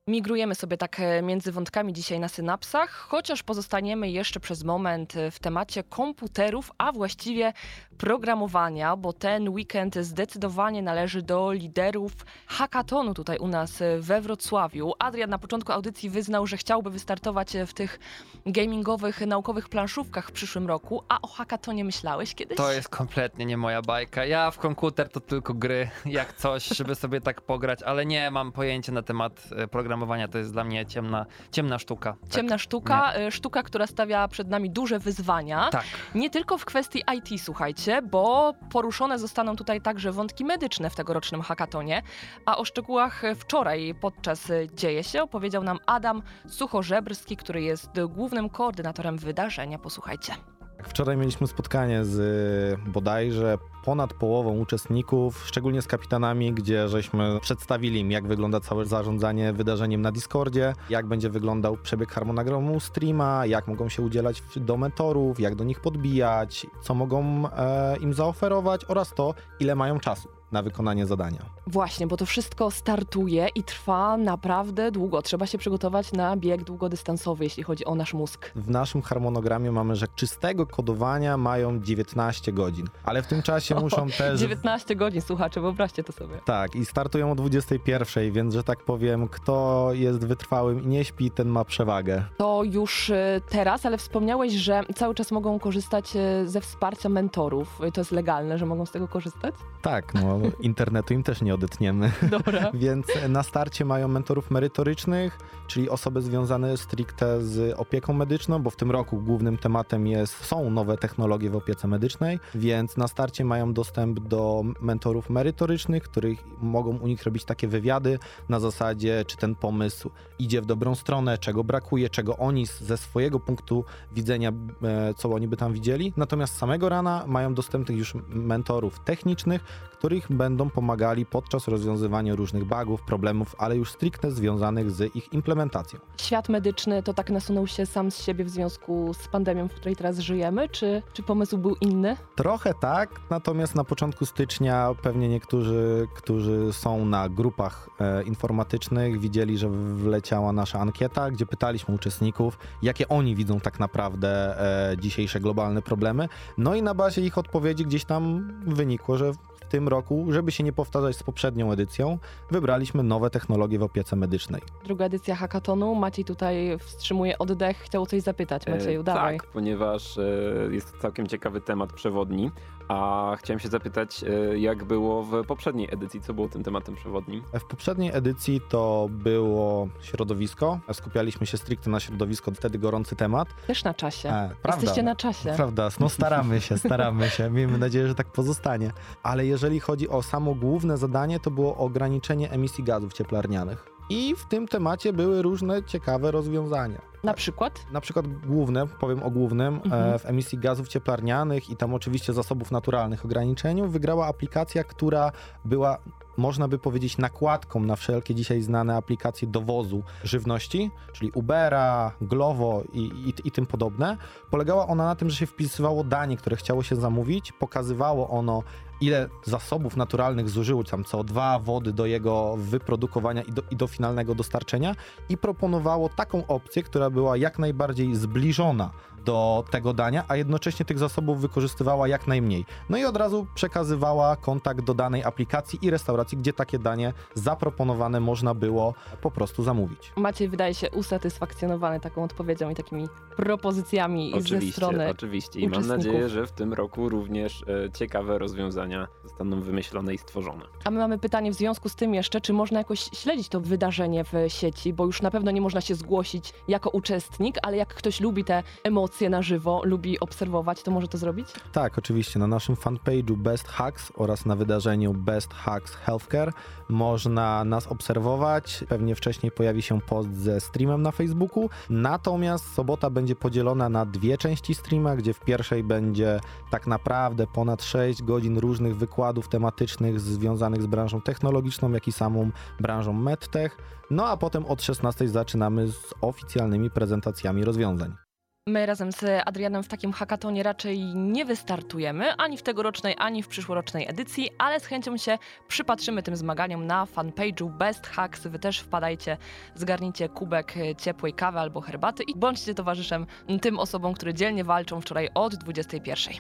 [0.09, 5.31] Migrujemy sobie tak e, między wątkami dzisiaj na synapsach, chociaż pozostaniemy jeszcze przez moment e,
[5.31, 7.53] w temacie komputerów, a właściwie
[7.99, 12.13] programowania, bo ten weekend zdecydowanie należy do liderów
[12.47, 14.93] hackatonu tutaj u nas e, we Wrocławiu.
[14.99, 17.99] Adrian na początku audycji wyznał, że chciałby wystartować e, w tych
[18.47, 22.57] gamingowych, naukowych planszówkach w przyszłym roku, a o hackatonie myślałeś kiedyś?
[22.57, 24.25] To jest kompletnie nie moja bajka.
[24.25, 28.53] Ja w komputer to tylko gry, jak coś, żeby sobie tak pograć, ale nie mam
[28.53, 32.17] pojęcia na temat e, programowania to jest dla mnie ciemna, ciemna sztuka.
[32.21, 32.31] Tak.
[32.31, 33.31] Ciemna sztuka, nie.
[33.31, 35.69] sztuka, która stawia przed nami duże wyzwania.
[35.71, 35.85] Tak.
[36.15, 41.43] Nie tylko w kwestii IT, słuchajcie, bo poruszone zostaną tutaj także wątki medyczne w tegorocznym
[41.43, 42.03] hackatonie,
[42.47, 49.19] a o szczegółach wczoraj podczas Dzieje się opowiedział nam Adam Suchorzebrski, który jest głównym koordynatorem
[49.19, 49.79] wydarzenia.
[49.79, 50.58] Posłuchajcie.
[50.83, 58.11] Wczoraj mieliśmy spotkanie z bodajże ponad połową uczestników, szczególnie z kapitanami, gdzie żeśmy przedstawili im,
[58.11, 63.89] jak wygląda całe zarządzanie wydarzeniem na Discordzie, jak będzie wyglądał przebieg harmonogramu streama, jak mogą
[63.89, 69.35] się udzielać do mentorów, jak do nich podbijać, co mogą e, im zaoferować oraz to,
[69.61, 71.39] ile mają czasu na wykonanie zadania.
[71.67, 75.23] Właśnie, bo to wszystko startuje i trwa naprawdę długo.
[75.23, 78.51] Trzeba się przygotować na bieg długodystansowy, jeśli chodzi o nasz mózg.
[78.55, 84.07] W naszym harmonogramie mamy, że czystego kodowania mają 19 godzin, ale w tym czasie muszą
[84.19, 84.41] też...
[84.41, 86.41] 19 godzin, słuchacze, wyobraźcie to sobie.
[86.45, 91.31] Tak, i startują o 21, więc, że tak powiem, kto jest wytrwałym i nie śpi,
[91.31, 92.25] ten ma przewagę.
[92.37, 97.81] To już y, teraz, ale wspomniałeś, że cały czas mogą korzystać y, ze wsparcia mentorów.
[97.95, 99.55] To jest legalne, że mogą z tego korzystać?
[99.83, 102.13] Tak, no internetu im też nie odetniemy.
[102.31, 102.71] Dobra.
[102.75, 108.77] Więc na starcie mają mentorów merytorycznych, czyli osoby związane stricte z opieką medyczną, bo w
[108.77, 113.73] tym roku głównym tematem jest, są nowe technologie w opiece medycznej, więc na starcie mają
[113.73, 118.19] dostęp do mentorów merytorycznych, których mogą u nich robić takie wywiady
[118.49, 123.41] na zasadzie, czy ten pomysł idzie w dobrą stronę, czego brakuje, czego oni ze swojego
[123.41, 126.13] punktu widzenia, e, co oni by tam widzieli.
[126.17, 133.03] Natomiast samego rana mają dostępnych już mentorów technicznych, których będą pomagali podczas rozwiązywania różnych bugów,
[133.03, 135.99] problemów, ale już stricte związanych z ich implementacją.
[136.21, 139.97] Świat medyczny to tak nasunął się sam z siebie w związku z pandemią, w której
[139.97, 142.17] teraz żyjemy, czy, czy pomysł był inny?
[142.37, 149.59] Trochę tak, natomiast na początku stycznia pewnie niektórzy, którzy są na grupach e, informatycznych, widzieli,
[149.59, 154.61] że wleciała nasza ankieta, gdzie pytaliśmy uczestników, jakie oni widzą tak naprawdę
[154.91, 156.29] e, dzisiejsze globalne problemy.
[156.59, 159.33] No i na bazie ich odpowiedzi gdzieś tam wynikło, że
[159.69, 162.19] tym roku, żeby się nie powtarzać z poprzednią edycją,
[162.51, 164.63] wybraliśmy nowe technologie w opiece medycznej.
[164.85, 165.95] Druga edycja hackathonu.
[165.95, 168.67] Maciej tutaj wstrzymuje oddech, chciał coś zapytać.
[168.67, 169.39] Macieju, e, dawaj.
[169.39, 170.23] Tak, ponieważ e,
[170.71, 172.51] jest to całkiem ciekawy temat przewodni,
[172.89, 177.43] a chciałem się zapytać, e, jak było w poprzedniej edycji, co było tym tematem przewodnim?
[177.53, 180.79] W poprzedniej edycji to było środowisko.
[180.93, 183.49] Skupialiśmy się stricte na środowisko, wtedy gorący temat.
[183.67, 184.29] Też na czasie.
[184.29, 185.53] E, prawda, Jesteście na czasie.
[185.57, 187.51] Prawda, no staramy się, staramy się.
[187.51, 188.93] Miejmy nadzieję, że tak pozostanie.
[189.23, 193.98] Ale jeżeli chodzi o samo główne zadanie, to było ograniczenie emisji gazów cieplarnianych.
[194.11, 197.03] I w tym temacie były różne ciekawe rozwiązania.
[197.25, 197.81] Na przykład?
[197.93, 200.15] Na przykład główne, powiem o głównym, Mhm.
[200.15, 205.33] e, w emisji gazów cieplarnianych i tam oczywiście zasobów naturalnych ograniczeniu, wygrała aplikacja, która
[205.65, 205.99] była,
[206.39, 213.01] można by powiedzieć, nakładką na wszelkie dzisiaj znane aplikacje dowozu żywności, czyli Ubera, Glovo i,
[213.01, 214.17] i, i tym podobne.
[214.51, 218.63] Polegała ona na tym, że się wpisywało danie, które chciało się zamówić, pokazywało ono
[219.01, 224.35] ile zasobów naturalnych zużyło tam CO2, wody do jego wyprodukowania i do, i do finalnego
[224.35, 224.95] dostarczenia
[225.29, 228.91] i proponowało taką opcję, która była jak najbardziej zbliżona
[229.25, 232.65] do tego dania, a jednocześnie tych zasobów wykorzystywała jak najmniej.
[232.89, 238.21] No i od razu przekazywała kontakt do danej aplikacji i restauracji, gdzie takie danie zaproponowane
[238.21, 240.13] można było po prostu zamówić.
[240.17, 245.61] Maciej wydaje się usatysfakcjonowany taką odpowiedzią i takimi propozycjami ze Oczywiście, strony oczywiście.
[245.61, 250.65] I mam nadzieję, że w tym roku również e, ciekawe rozwiązania zostaną wymyślone i stworzone.
[250.85, 254.25] A my mamy pytanie w związku z tym jeszcze, czy można jakoś śledzić to wydarzenie
[254.25, 258.21] w sieci, bo już na pewno nie można się zgłosić jako uczestnik, ale jak ktoś
[258.21, 261.49] lubi te emocje na żywo, lubi obserwować, to może to zrobić?
[261.73, 262.39] Tak, oczywiście.
[262.39, 266.53] Na naszym fanpage'u Best Hacks oraz na wydarzeniu Best Hacks Healthcare
[266.89, 268.85] można nas obserwować.
[268.89, 271.71] Pewnie wcześniej pojawi się post ze streamem na Facebooku.
[271.91, 276.41] Natomiast sobota będzie podzielona na dwie części streama, gdzie w pierwszej będzie
[276.71, 282.51] tak naprawdę ponad 6 godzin różnych wykładów tematycznych związanych z branżą technologiczną, jak i samą
[282.81, 283.79] branżą medtech.
[284.11, 288.28] No a potem od 16 zaczynamy z oficjalnymi prezentacjami rozwiązań.
[288.69, 293.49] My razem z Adrianem w takim hackatonie raczej nie wystartujemy, ani w tegorocznej, ani w
[293.49, 295.39] przyszłorocznej edycji, ale z chęcią się
[295.69, 298.47] przypatrzymy tym zmaganiom na fanpage'u Best Hacks.
[298.47, 299.37] Wy też wpadajcie,
[299.75, 303.27] zgarnijcie kubek ciepłej kawy albo herbaty i bądźcie towarzyszem
[303.63, 306.35] tym osobom, które dzielnie walczą wczoraj od 21.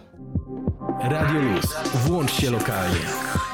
[1.03, 1.76] Radio Luz.
[1.95, 3.47] Włącz się lokalnie.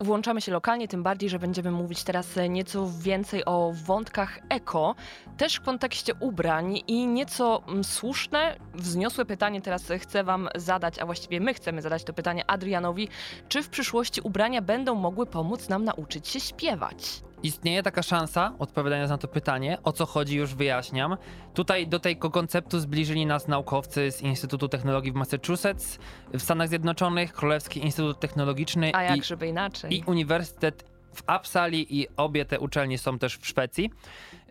[0.00, 4.94] Włączamy się lokalnie, tym bardziej, że będziemy mówić teraz nieco więcej o wątkach eko,
[5.36, 11.06] też w kontekście ubrań i nieco mm, słuszne, wzniosłe pytanie teraz chcę Wam zadać, a
[11.06, 13.08] właściwie my chcemy zadać to pytanie Adrianowi,
[13.48, 17.22] czy w przyszłości ubrania będą mogły pomóc nam nauczyć się śpiewać?
[17.44, 21.16] Istnieje taka szansa, odpowiadając na to pytanie, o co chodzi już wyjaśniam.
[21.54, 25.98] Tutaj do tego konceptu zbliżyli nas naukowcy z Instytutu Technologii w Massachusetts
[26.34, 29.96] w Stanach Zjednoczonych, Królewski Instytut Technologiczny A jak i, żeby inaczej?
[29.96, 30.84] i Uniwersytet
[31.14, 33.90] w Uppsali i obie te uczelnie są też w Szwecji.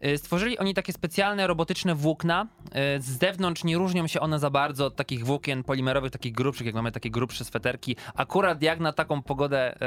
[0.05, 2.47] Y, Stworzyli oni takie specjalne robotyczne włókna.
[2.97, 6.65] Y, Z zewnątrz nie różnią się one za bardzo od takich włókien polimerowych, takich grubszych,
[6.65, 7.95] jak mamy takie grubsze sweterki.
[8.15, 9.77] Akurat jak na taką pogodę y,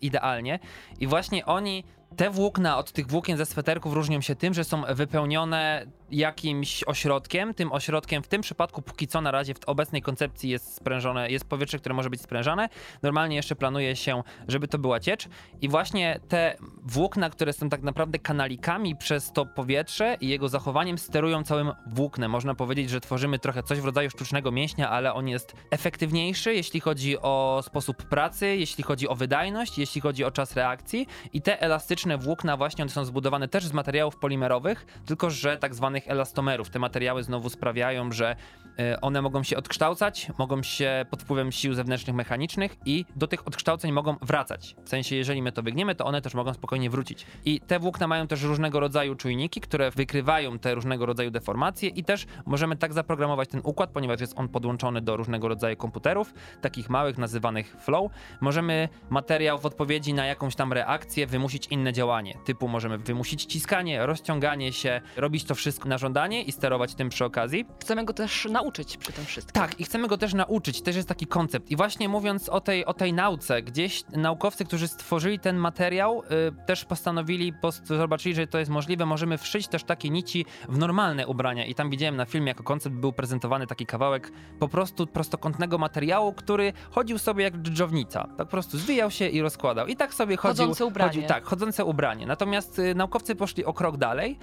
[0.00, 0.58] idealnie.
[1.00, 1.84] I właśnie oni
[2.16, 7.54] te włókna od tych włókien ze sweterków różnią się tym, że są wypełnione jakimś ośrodkiem.
[7.54, 11.44] Tym ośrodkiem w tym przypadku póki co na razie w obecnej koncepcji jest sprężone, jest
[11.44, 12.68] powietrze, które może być sprężane.
[13.02, 15.28] Normalnie jeszcze planuje się, żeby to była ciecz.
[15.60, 20.98] I właśnie te włókna, które są tak naprawdę kanalikami przez to powietrze i jego zachowaniem
[20.98, 22.30] sterują całym włóknem.
[22.30, 26.80] Można powiedzieć, że tworzymy trochę coś w rodzaju sztucznego mięśnia, ale on jest efektywniejszy, jeśli
[26.80, 31.06] chodzi o sposób pracy, jeśli chodzi o wydajność, jeśli chodzi o czas reakcji.
[31.32, 35.74] I te elastyczne włókna właśnie one są zbudowane też z materiałów polimerowych, tylko że tak
[35.74, 36.70] zwanych elastomerów.
[36.70, 38.36] Te materiały znowu sprawiają, że
[38.78, 43.46] e, one mogą się odkształcać, mogą się pod wpływem sił zewnętrznych mechanicznych i do tych
[43.46, 44.76] odkształceń mogą wracać.
[44.84, 47.26] W sensie, jeżeli my to wygniemy, to one też mogą spokojnie wrócić.
[47.44, 52.04] I te włókna mają też różnego rodzaju czujniki, które wykrywają te różnego rodzaju deformacje i
[52.04, 56.90] też możemy tak zaprogramować ten układ, ponieważ jest on podłączony do różnego rodzaju komputerów, takich
[56.90, 58.12] małych, nazywanych flow.
[58.40, 64.06] Możemy materiał w odpowiedzi na jakąś tam reakcję wymusić inne działanie, typu możemy wymusić ciskanie,
[64.06, 67.64] rozciąganie się, robić to wszystko na żądanie i sterować tym przy okazji.
[67.80, 69.52] Chcemy go też nauczyć przy tym wszystkim.
[69.62, 71.70] Tak, i chcemy go też nauczyć, też jest taki koncept.
[71.70, 76.66] I właśnie mówiąc o tej, o tej nauce, gdzieś naukowcy, którzy stworzyli ten materiał, y,
[76.66, 81.26] też postanowili, post- zobaczyli, że to jest możliwe, możemy wszyć też takie nici w normalne
[81.26, 81.64] ubrania.
[81.66, 86.32] I tam widziałem na filmie, jako koncept był prezentowany taki kawałek po prostu prostokątnego materiału,
[86.32, 88.22] który chodził sobie jak dżdżownica.
[88.22, 89.86] Tak po prostu zwijał się i rozkładał.
[89.86, 90.64] I tak sobie chodził.
[90.64, 91.08] Chodzące ubranie.
[91.10, 92.26] Chodził, tak, chodzące ubranie.
[92.26, 94.38] Natomiast y, naukowcy poszli o krok dalej,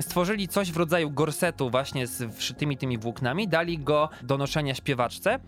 [0.00, 5.40] stworzyli coś w rodzaju gorsetu właśnie z wszytymi tymi włóknami, dali go do noszenia śpiewaczce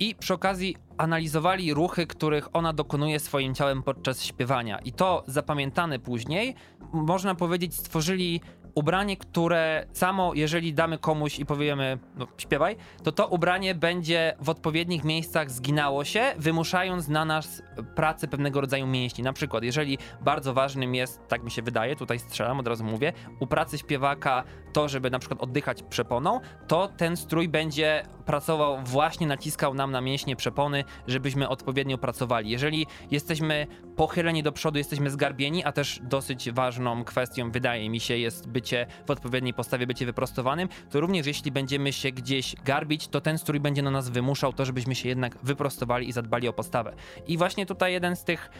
[0.00, 4.78] i przy okazji analizowali ruchy, których ona dokonuje swoim ciałem podczas śpiewania.
[4.78, 6.54] I to zapamiętane później,
[6.92, 8.40] można powiedzieć, stworzyli
[8.74, 14.48] ubranie, które samo, jeżeli damy komuś i powiemy, no śpiewaj, to to ubranie będzie w
[14.48, 17.62] odpowiednich miejscach zginało się, wymuszając na nas
[17.94, 19.24] pracę pewnego rodzaju mięśni.
[19.24, 23.12] Na przykład, jeżeli bardzo ważnym jest, tak mi się wydaje, tutaj strzelam, od razu mówię,
[23.40, 29.26] u pracy śpiewaka to, żeby na przykład oddychać przeponą, to ten strój będzie pracował, właśnie
[29.26, 32.50] naciskał nam na mięśnie przepony, żebyśmy odpowiednio pracowali.
[32.50, 33.66] Jeżeli jesteśmy
[33.96, 38.86] pochyleni do przodu, jesteśmy zgarbieni, a też dosyć ważną kwestią, wydaje mi się, jest bycie
[39.06, 43.60] w odpowiedniej postawie, bycie wyprostowanym, to również jeśli będziemy się gdzieś garbić, to ten strój
[43.60, 46.94] będzie na nas wymuszał to, żebyśmy się jednak wyprostowali i zadbali o postawę.
[47.26, 48.50] I właśnie tutaj jeden z tych,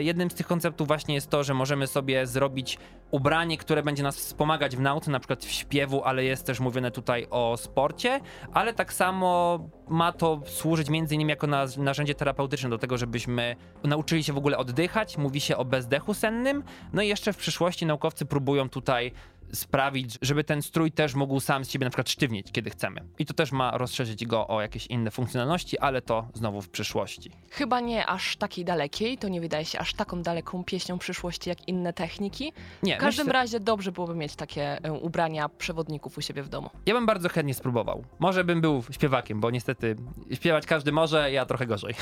[0.00, 2.78] jednym z tych konceptów właśnie jest to, że możemy sobie zrobić
[3.10, 6.90] ubranie, które będzie nas wspomagać w nauce, na przykład w śpiewu, ale jest też mówione
[6.90, 8.20] tutaj o sporcie,
[8.52, 9.58] ale tak samo
[9.88, 14.38] ma to służyć między innymi jako na, narzędzie terapeutyczne do tego, żebyśmy nauczyli się w
[14.38, 15.18] ogóle oddychać.
[15.18, 16.62] Mówi się o bezdechu sennym.
[16.92, 19.12] No i jeszcze w przyszłości naukowcy próbują tutaj
[19.52, 23.04] sprawić, żeby ten strój też mógł sam z siebie na przykład sztywnieć, kiedy chcemy.
[23.18, 27.30] I to też ma rozszerzyć go o jakieś inne funkcjonalności, ale to znowu w przyszłości.
[27.50, 31.68] Chyba nie aż takiej dalekiej, to nie wydaje się aż taką daleką pieśnią przyszłości jak
[31.68, 32.52] inne techniki.
[32.82, 36.48] Nie, w każdym myślę- razie dobrze byłoby mieć takie e, ubrania przewodników u siebie w
[36.48, 36.70] domu.
[36.86, 38.04] Ja bym bardzo chętnie spróbował.
[38.18, 39.96] Może bym był śpiewakiem, bo niestety
[40.34, 41.94] śpiewać każdy może, ja trochę gorzej.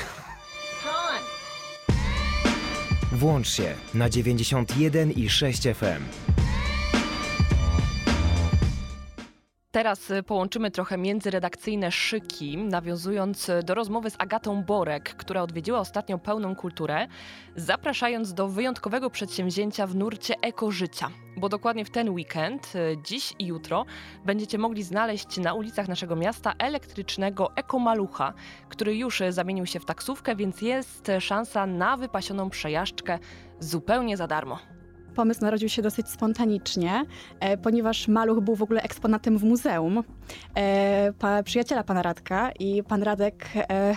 [3.11, 6.38] Włącz się na 91 i 6 FM.
[9.71, 15.79] Teraz y, połączymy trochę międzyredakcyjne szyki, nawiązując y, do rozmowy z Agatą Borek, która odwiedziła
[15.79, 17.07] ostatnio pełną kulturę,
[17.55, 21.09] zapraszając do wyjątkowego przedsięwzięcia w nurcie ekożycia.
[21.37, 23.85] Bo dokładnie w ten weekend, y, dziś i jutro,
[24.25, 28.33] będziecie mogli znaleźć na ulicach naszego miasta elektrycznego ekomalucha,
[28.69, 33.19] który już zamienił się w taksówkę, więc jest szansa na wypasioną przejażdżkę
[33.59, 34.78] zupełnie za darmo.
[35.15, 37.05] Pomysł narodził się dosyć spontanicznie,
[37.39, 40.03] e, ponieważ maluch był w ogóle eksponatem w muzeum
[40.55, 43.95] e, pa, przyjaciela pana Radka i pan Radek e,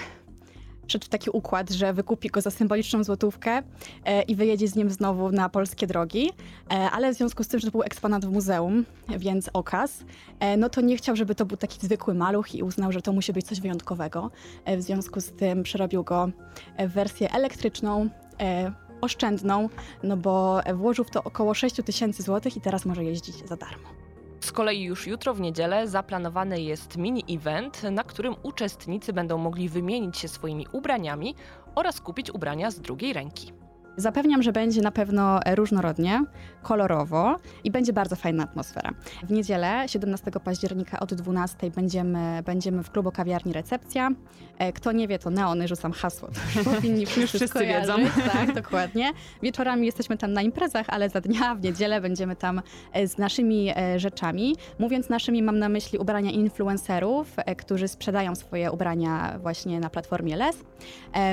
[1.00, 3.62] w taki układ, że wykupi go za symboliczną złotówkę
[4.04, 6.30] e, i wyjedzie z nim znowu na polskie drogi,
[6.70, 10.04] e, ale w związku z tym, że to był eksponat w muzeum, więc okaz,
[10.40, 13.12] e, no to nie chciał, żeby to był taki zwykły maluch i uznał, że to
[13.12, 14.30] musi być coś wyjątkowego.
[14.64, 16.30] E, w związku z tym przerobił go
[16.78, 18.08] w wersję elektryczną,
[18.40, 18.72] e,
[19.02, 19.68] oszczędną,
[20.02, 23.88] no bo włożył w to około 6 tysięcy złotych i teraz może jeździć za darmo.
[24.40, 30.18] Z kolei już jutro w niedzielę zaplanowany jest mini-event, na którym uczestnicy będą mogli wymienić
[30.18, 31.34] się swoimi ubraniami
[31.74, 33.52] oraz kupić ubrania z drugiej ręki.
[33.96, 36.24] Zapewniam, że będzie na pewno różnorodnie,
[36.62, 38.90] kolorowo i będzie bardzo fajna atmosfera.
[39.22, 44.10] W niedzielę, 17 października od 12 będziemy, będziemy w klubu kawiarni Recepcja.
[44.58, 46.28] E, Kto nie wie, to neony, rzucam hasło.
[46.74, 47.94] Powinni wszyscy, wszyscy wiedzą.
[48.32, 49.12] Tak, dokładnie.
[49.42, 52.62] Wieczorami jesteśmy tam na imprezach, ale za dnia, w niedzielę będziemy tam
[52.92, 54.56] e, z naszymi e, rzeczami.
[54.78, 60.56] Mówiąc naszymi, mam na myśli ubrania influencerów, którzy sprzedają swoje ubrania właśnie na platformie Les.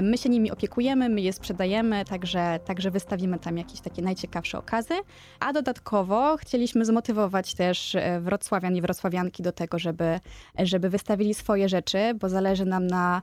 [0.02, 4.94] My się nimi opiekujemy, my je sprzedajemy, także, także wystawimy tam jakieś takie najciekawsze okazy.
[5.40, 10.20] A dodatkowo chcieliśmy zmotywować też e, wrocławian i wrocławianki do tego, żeby,
[10.60, 13.22] żeby wystawili swoje rzeczy, bo zależy nam na,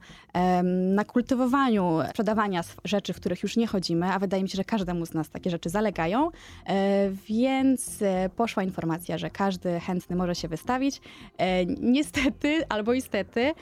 [0.95, 5.07] na kultywowaniu sprzedawania rzeczy, w których już nie chodzimy, a wydaje mi się, że każdemu
[5.07, 6.31] z nas takie rzeczy zalegają.
[6.67, 11.01] E, Więc e, poszła informacja, że każdy chętny może się wystawić.
[11.81, 13.53] Niestety albo istety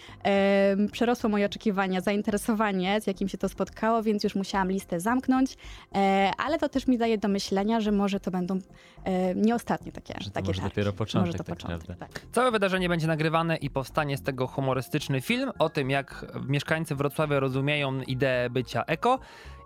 [0.93, 5.54] przerosło moje oczekiwania, zainteresowanie, z jakim się to spotkało, więc już musiałam listę zamknąć,
[5.95, 8.59] E, ale to też mi daje do myślenia, że może to będą
[9.05, 10.75] e, nie ostatnie takie, To takie może targi.
[10.75, 12.21] dopiero początek, Może to tak początek, naprawdę.
[12.33, 17.41] Całe wydarzenie będzie nagrywane i powstanie z tego humorystyczny film o tym, jak mieszkańcy Wrocławia
[17.41, 19.19] rozumieją ideę bycia eko.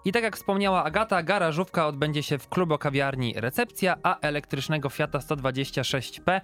[0.04, 5.18] I tak jak wspomniała Agata, garażówka odbędzie się w klubo kawiarni Recepcja, a elektrycznego Fiata
[5.18, 6.40] 126P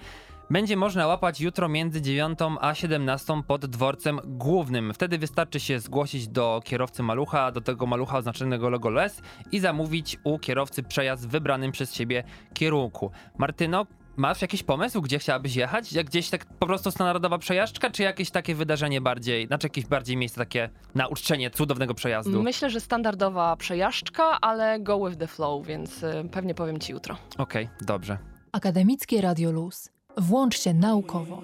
[0.51, 4.95] będzie można łapać jutro między 9 a 17 pod dworcem głównym.
[4.95, 9.23] Wtedy wystarczy się zgłosić do kierowcy malucha, do tego malucha oznaczonego logo LES
[9.53, 12.25] i zamówić u kierowcy przejazd w wybranym przez siebie
[12.55, 13.11] kierunku.
[13.39, 13.87] Martyno,
[14.17, 15.93] Masz jakiś pomysł, gdzie chciałabyś jechać?
[15.93, 20.17] Jak gdzieś tak po prostu standardowa przejażdżka, czy jakieś takie wydarzenie bardziej, znaczy jakieś bardziej
[20.17, 22.43] miejsce takie na uczczenie cudownego przejazdu?
[22.43, 27.17] Myślę, że standardowa przejażdżka, ale go with the flow, więc y, pewnie powiem ci jutro.
[27.39, 28.19] Okej, dobrze.
[28.53, 29.94] Akademickie Radio Luz.
[30.17, 31.43] Włącz się naukowo.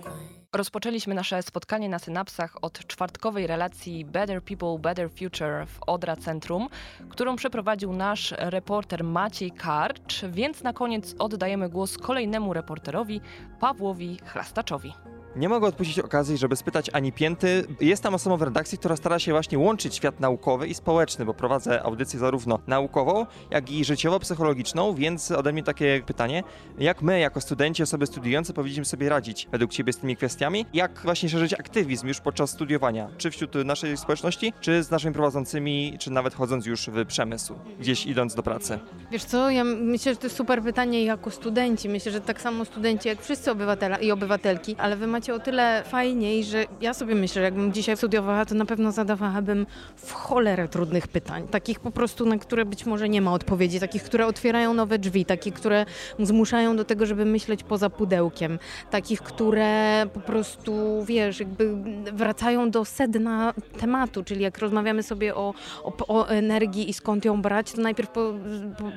[0.53, 6.69] Rozpoczęliśmy nasze spotkanie na synapsach od czwartkowej relacji Better People, Better Future w Odra Centrum,
[7.09, 13.21] którą przeprowadził nasz reporter Maciej Karcz, więc na koniec oddajemy głos kolejnemu reporterowi,
[13.61, 14.93] Pawłowi Chlastaczowi.
[15.37, 17.67] Nie mogę odpuścić okazji, żeby spytać Ani Pięty.
[17.81, 21.35] Jest tam osobą w redakcji, która stara się właśnie łączyć świat naukowy i społeczny, bo
[21.35, 26.43] prowadzę audycję zarówno naukową, jak i życiowo-psychologiczną, więc ode mnie takie pytanie,
[26.79, 30.67] jak my, jako studenci, osoby studiujące, powinniśmy sobie radzić według Ciebie z tymi kwestiami?
[30.75, 33.09] Jak właśnie szerzyć aktywizm już podczas studiowania?
[33.19, 38.07] Czy wśród naszej społeczności, czy z naszymi prowadzącymi, czy nawet chodząc już w przemysł, gdzieś
[38.07, 38.79] idąc do pracy?
[39.11, 41.89] Wiesz co, ja myślę, że to jest super pytanie jako studenci.
[41.89, 45.83] Myślę, że tak samo studenci jak wszyscy obywatele i obywatelki, ale wy macie o tyle
[45.87, 49.67] fajniej, że ja sobie myślę, że jakbym dzisiaj studiowała, to na pewno zadawałabym
[49.97, 51.49] w cholerę trudnych pytań.
[51.49, 55.25] Takich po prostu, na które być może nie ma odpowiedzi, takich, które otwierają nowe drzwi,
[55.25, 55.87] takich, które
[56.19, 58.59] zmuszają do tego, żeby myśleć poza pudełkiem,
[58.91, 61.77] takich, które po prostu, wiesz, jakby
[62.13, 65.55] wracają do sedna tematu, czyli jak rozmawiamy sobie o,
[65.85, 68.35] o, o energii i skąd ją brać, to najpierw po,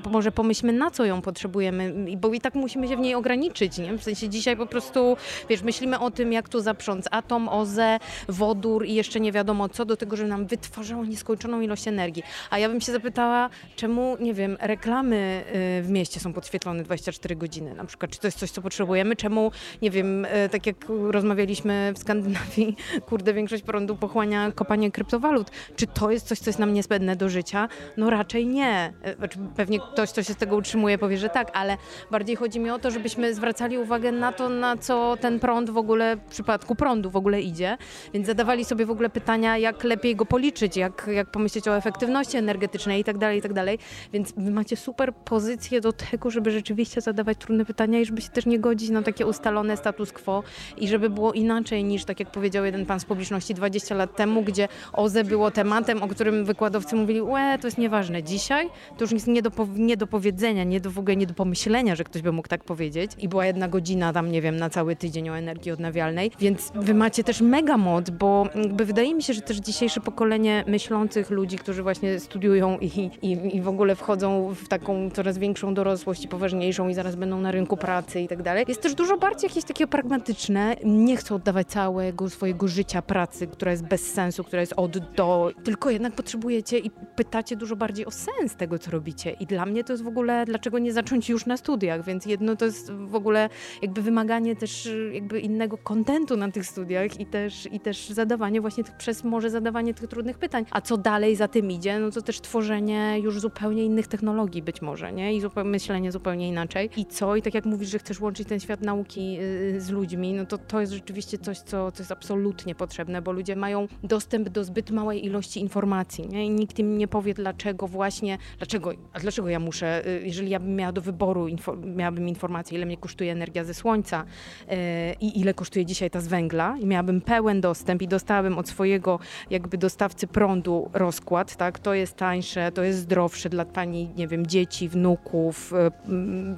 [0.04, 3.78] po, może pomyślmy, na co ją potrzebujemy, bo i tak musimy się w niej ograniczyć,
[3.78, 3.98] nie?
[3.98, 5.18] W sensie dzisiaj po prostu,
[5.50, 8.00] wiesz, myślimy o tym, jak tu zaprząc atom, OZE,
[8.30, 12.24] wodór i jeszcze nie wiadomo co, do tego, żeby nam wytwarzało nieskończoną ilość energii.
[12.50, 15.44] A ja bym się zapytała, czemu, nie wiem, reklamy
[15.80, 19.16] y, w mieście są podświetlone 24 godziny na przykład, czy to jest coś, co potrzebujemy,
[19.16, 19.52] czemu,
[19.82, 20.76] nie wiem, y, tak jak
[21.10, 22.76] rozmawialiśmy w Skandynawii,
[23.10, 27.30] kurde, większość prądu pochłania kopanie kryptowalut, czy to jest coś, co jest nam niezbędne do
[27.30, 27.68] życia?
[27.98, 28.94] No raczej nie.
[29.08, 31.78] Y, Znaczy, pewnie ktoś, kto się z tego utrzymuje, powie, że tak, ale
[32.12, 35.78] bardziej chodzi mi o to, żebyśmy zwracali uwagę na to, na co ten prąd w
[35.78, 37.78] ogóle, w przypadku prądu w ogóle idzie,
[38.14, 42.38] więc zadawali sobie w ogóle pytania, jak lepiej go policzyć, jak, jak pomyśleć o efektywności
[42.38, 43.80] energetycznej i tak dalej, i tak dalej.
[44.14, 48.30] Więc wy macie super pozycję do tego, żeby rzeczywiście zadawać trudne pytania i żeby się
[48.30, 50.44] też nie godzić na takie ustalone status quo
[50.78, 54.44] i żeby było inaczej niż, tak jak powiedział jeden pan z publiczności 20 lat temu,
[54.44, 58.24] gdzie OZE było tematem, o którym wykładowcy mówili, łe, to jest nieważne.
[58.24, 61.34] Dzisiaj to już jest nie do, nie do powiedzenia, nie do, w ogóle nie do
[61.34, 63.12] pomyślenia, że ktoś by mógł tak powiedzieć.
[63.20, 65.93] I była jedna godzina tam, nie wiem, na cały tydzień o energii odnawialnej,
[66.40, 70.64] więc wy macie też mega moc, bo jakby wydaje mi się, że też dzisiejsze pokolenie
[70.68, 75.74] myślących ludzi, którzy właśnie studiują i, i, i w ogóle wchodzą w taką coraz większą
[75.74, 79.18] dorosłość i poważniejszą i zaraz będą na rynku pracy i tak dalej, jest też dużo
[79.18, 80.76] bardziej jakieś takie pragmatyczne.
[80.84, 85.52] Nie chcą oddawać całego swojego życia pracy, która jest bez sensu, która jest od do,
[85.64, 89.32] tylko jednak potrzebujecie i pytacie dużo bardziej o sens tego, co robicie.
[89.32, 92.56] I dla mnie to jest w ogóle, dlaczego nie zacząć już na studiach, więc jedno
[92.56, 93.50] to jest w ogóle
[93.82, 98.84] jakby wymaganie też jakby innego kontentu na tych studiach i też, i też zadawanie właśnie
[98.84, 100.66] tych, przez może zadawanie tych trudnych pytań.
[100.72, 104.82] A co dalej za tym idzie, no to też tworzenie już zupełnie innych technologii być
[104.82, 105.34] może, nie?
[105.38, 106.90] I myślenie zupełnie inaczej.
[106.98, 107.36] I co?
[107.36, 110.58] I tak jak mówisz, że chcesz łączyć ten świat nauki y, z ludźmi, no to
[110.58, 114.92] to jest rzeczywiście coś, co, co jest absolutnie potrzebne, bo ludzie mają dostęp do zbyt
[114.92, 116.46] małej ilości informacji, nie?
[116.46, 120.60] I nikt im nie powie, dlaczego właśnie, dlaczego, a dlaczego ja muszę, y, jeżeli ja
[120.60, 124.76] bym miała do wyboru, info, miałabym informację, ile mnie kosztuje energia ze słońca y,
[125.22, 129.20] i ile kosztuje dzisiaj ta z węgla i miałabym pełen dostęp i dostałabym od swojego
[129.50, 134.48] jakby dostawcy prądu rozkład, tak, to jest tańsze, to jest zdrowsze dla pani, nie wiem,
[134.48, 135.92] dzieci, wnuków, y,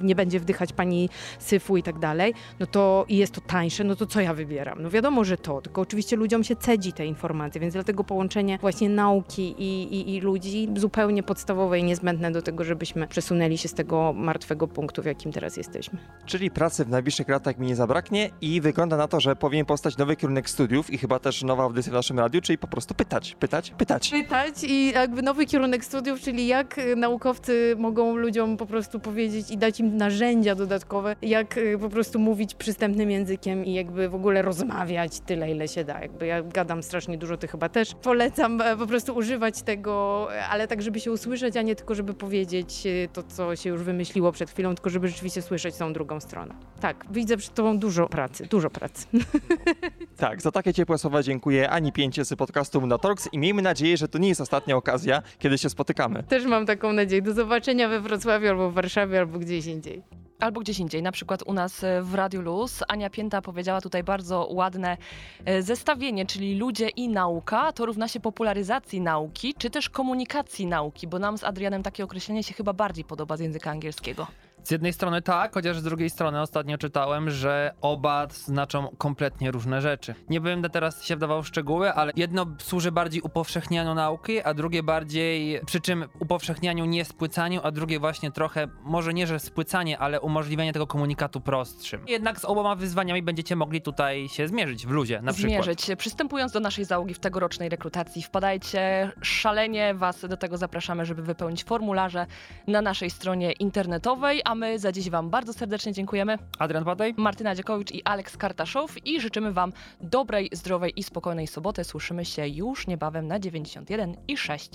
[0.04, 1.08] nie będzie wdychać pani
[1.38, 4.82] syfu i tak dalej, no to i jest to tańsze, no to co ja wybieram?
[4.82, 8.88] No wiadomo, że to, tylko oczywiście ludziom się cedzi te informacje, więc dlatego połączenie właśnie
[8.88, 13.74] nauki i, i, i ludzi zupełnie podstawowe i niezbędne do tego, żebyśmy przesunęli się z
[13.74, 15.98] tego martwego punktu, w jakim teraz jesteśmy.
[16.26, 19.96] Czyli pracy w najbliższych latach mi nie zabraknie i wygląda na to, że powinien powstać
[19.96, 23.36] nowy kierunek studiów i chyba też nowa audycja w naszym radiu, czyli po prostu pytać,
[23.40, 24.10] pytać, pytać.
[24.10, 29.50] Pytać i jakby nowy kierunek studiów, czyli jak y, naukowcy mogą ludziom po prostu powiedzieć
[29.50, 34.14] i dać im narzędzia dodatkowe, jak y, po prostu mówić przystępnym językiem i jakby w
[34.14, 36.00] ogóle rozmawiać tyle, ile się da.
[36.00, 37.94] Jakby ja gadam strasznie dużo, ty chyba też.
[38.02, 41.94] Polecam e, po prostu używać tego, e, ale tak, żeby się usłyszeć, a nie tylko,
[41.94, 45.92] żeby powiedzieć e, to, co się już wymyśliło przed chwilą, tylko żeby rzeczywiście słyszeć tą
[45.92, 46.54] drugą stronę.
[46.80, 48.95] Tak, widzę przed tobą dużo pracy, dużo pracy.
[50.16, 54.08] Tak, za takie ciepłe słowa dziękuję Ani Pięcie z podcastu Monotalks i miejmy nadzieję, że
[54.08, 56.22] to nie jest ostatnia okazja, kiedy się spotykamy.
[56.22, 57.22] Też mam taką nadzieję.
[57.22, 60.02] Do zobaczenia we Wrocławiu albo w Warszawie, albo gdzieś indziej.
[60.40, 62.82] Albo gdzieś indziej, na przykład u nas e, w Radiu Luz.
[62.88, 64.96] Ania Pięta powiedziała tutaj bardzo ładne
[65.44, 71.06] e, zestawienie, czyli ludzie i nauka to równa się popularyzacji nauki, czy też komunikacji nauki,
[71.06, 74.26] bo nam z Adrianem takie określenie się chyba bardziej podoba z języka angielskiego.
[74.66, 79.80] Z jednej strony tak, chociaż z drugiej strony ostatnio czytałem, że oba znaczą kompletnie różne
[79.80, 80.14] rzeczy.
[80.28, 84.82] Nie będę teraz się wdawał w szczegóły, ale jedno służy bardziej upowszechnianiu nauki, a drugie
[84.82, 90.20] bardziej, przy czym upowszechnianiu nie spłycaniu, a drugie właśnie trochę, może nie, że spłycanie, ale
[90.20, 92.04] umożliwienie tego komunikatu prostszym.
[92.08, 95.52] Jednak z oboma wyzwaniami będziecie mogli tutaj się zmierzyć w luzie na przykład.
[95.52, 95.86] Zmierzyć.
[95.98, 101.64] Przystępując do naszej załogi w tegorocznej rekrutacji, wpadajcie, szalenie Was do tego zapraszamy, żeby wypełnić
[101.64, 102.26] formularze
[102.66, 106.38] na naszej stronie internetowej, a za dziś Wam bardzo serdecznie dziękujemy.
[106.58, 111.84] Adrian Patej, Martyna Dziekowicz i Aleks Kartaszow i życzymy Wam dobrej, zdrowej i spokojnej soboty.
[111.84, 114.70] Słyszymy się już niebawem na 91 i 6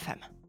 [0.00, 0.39] FM.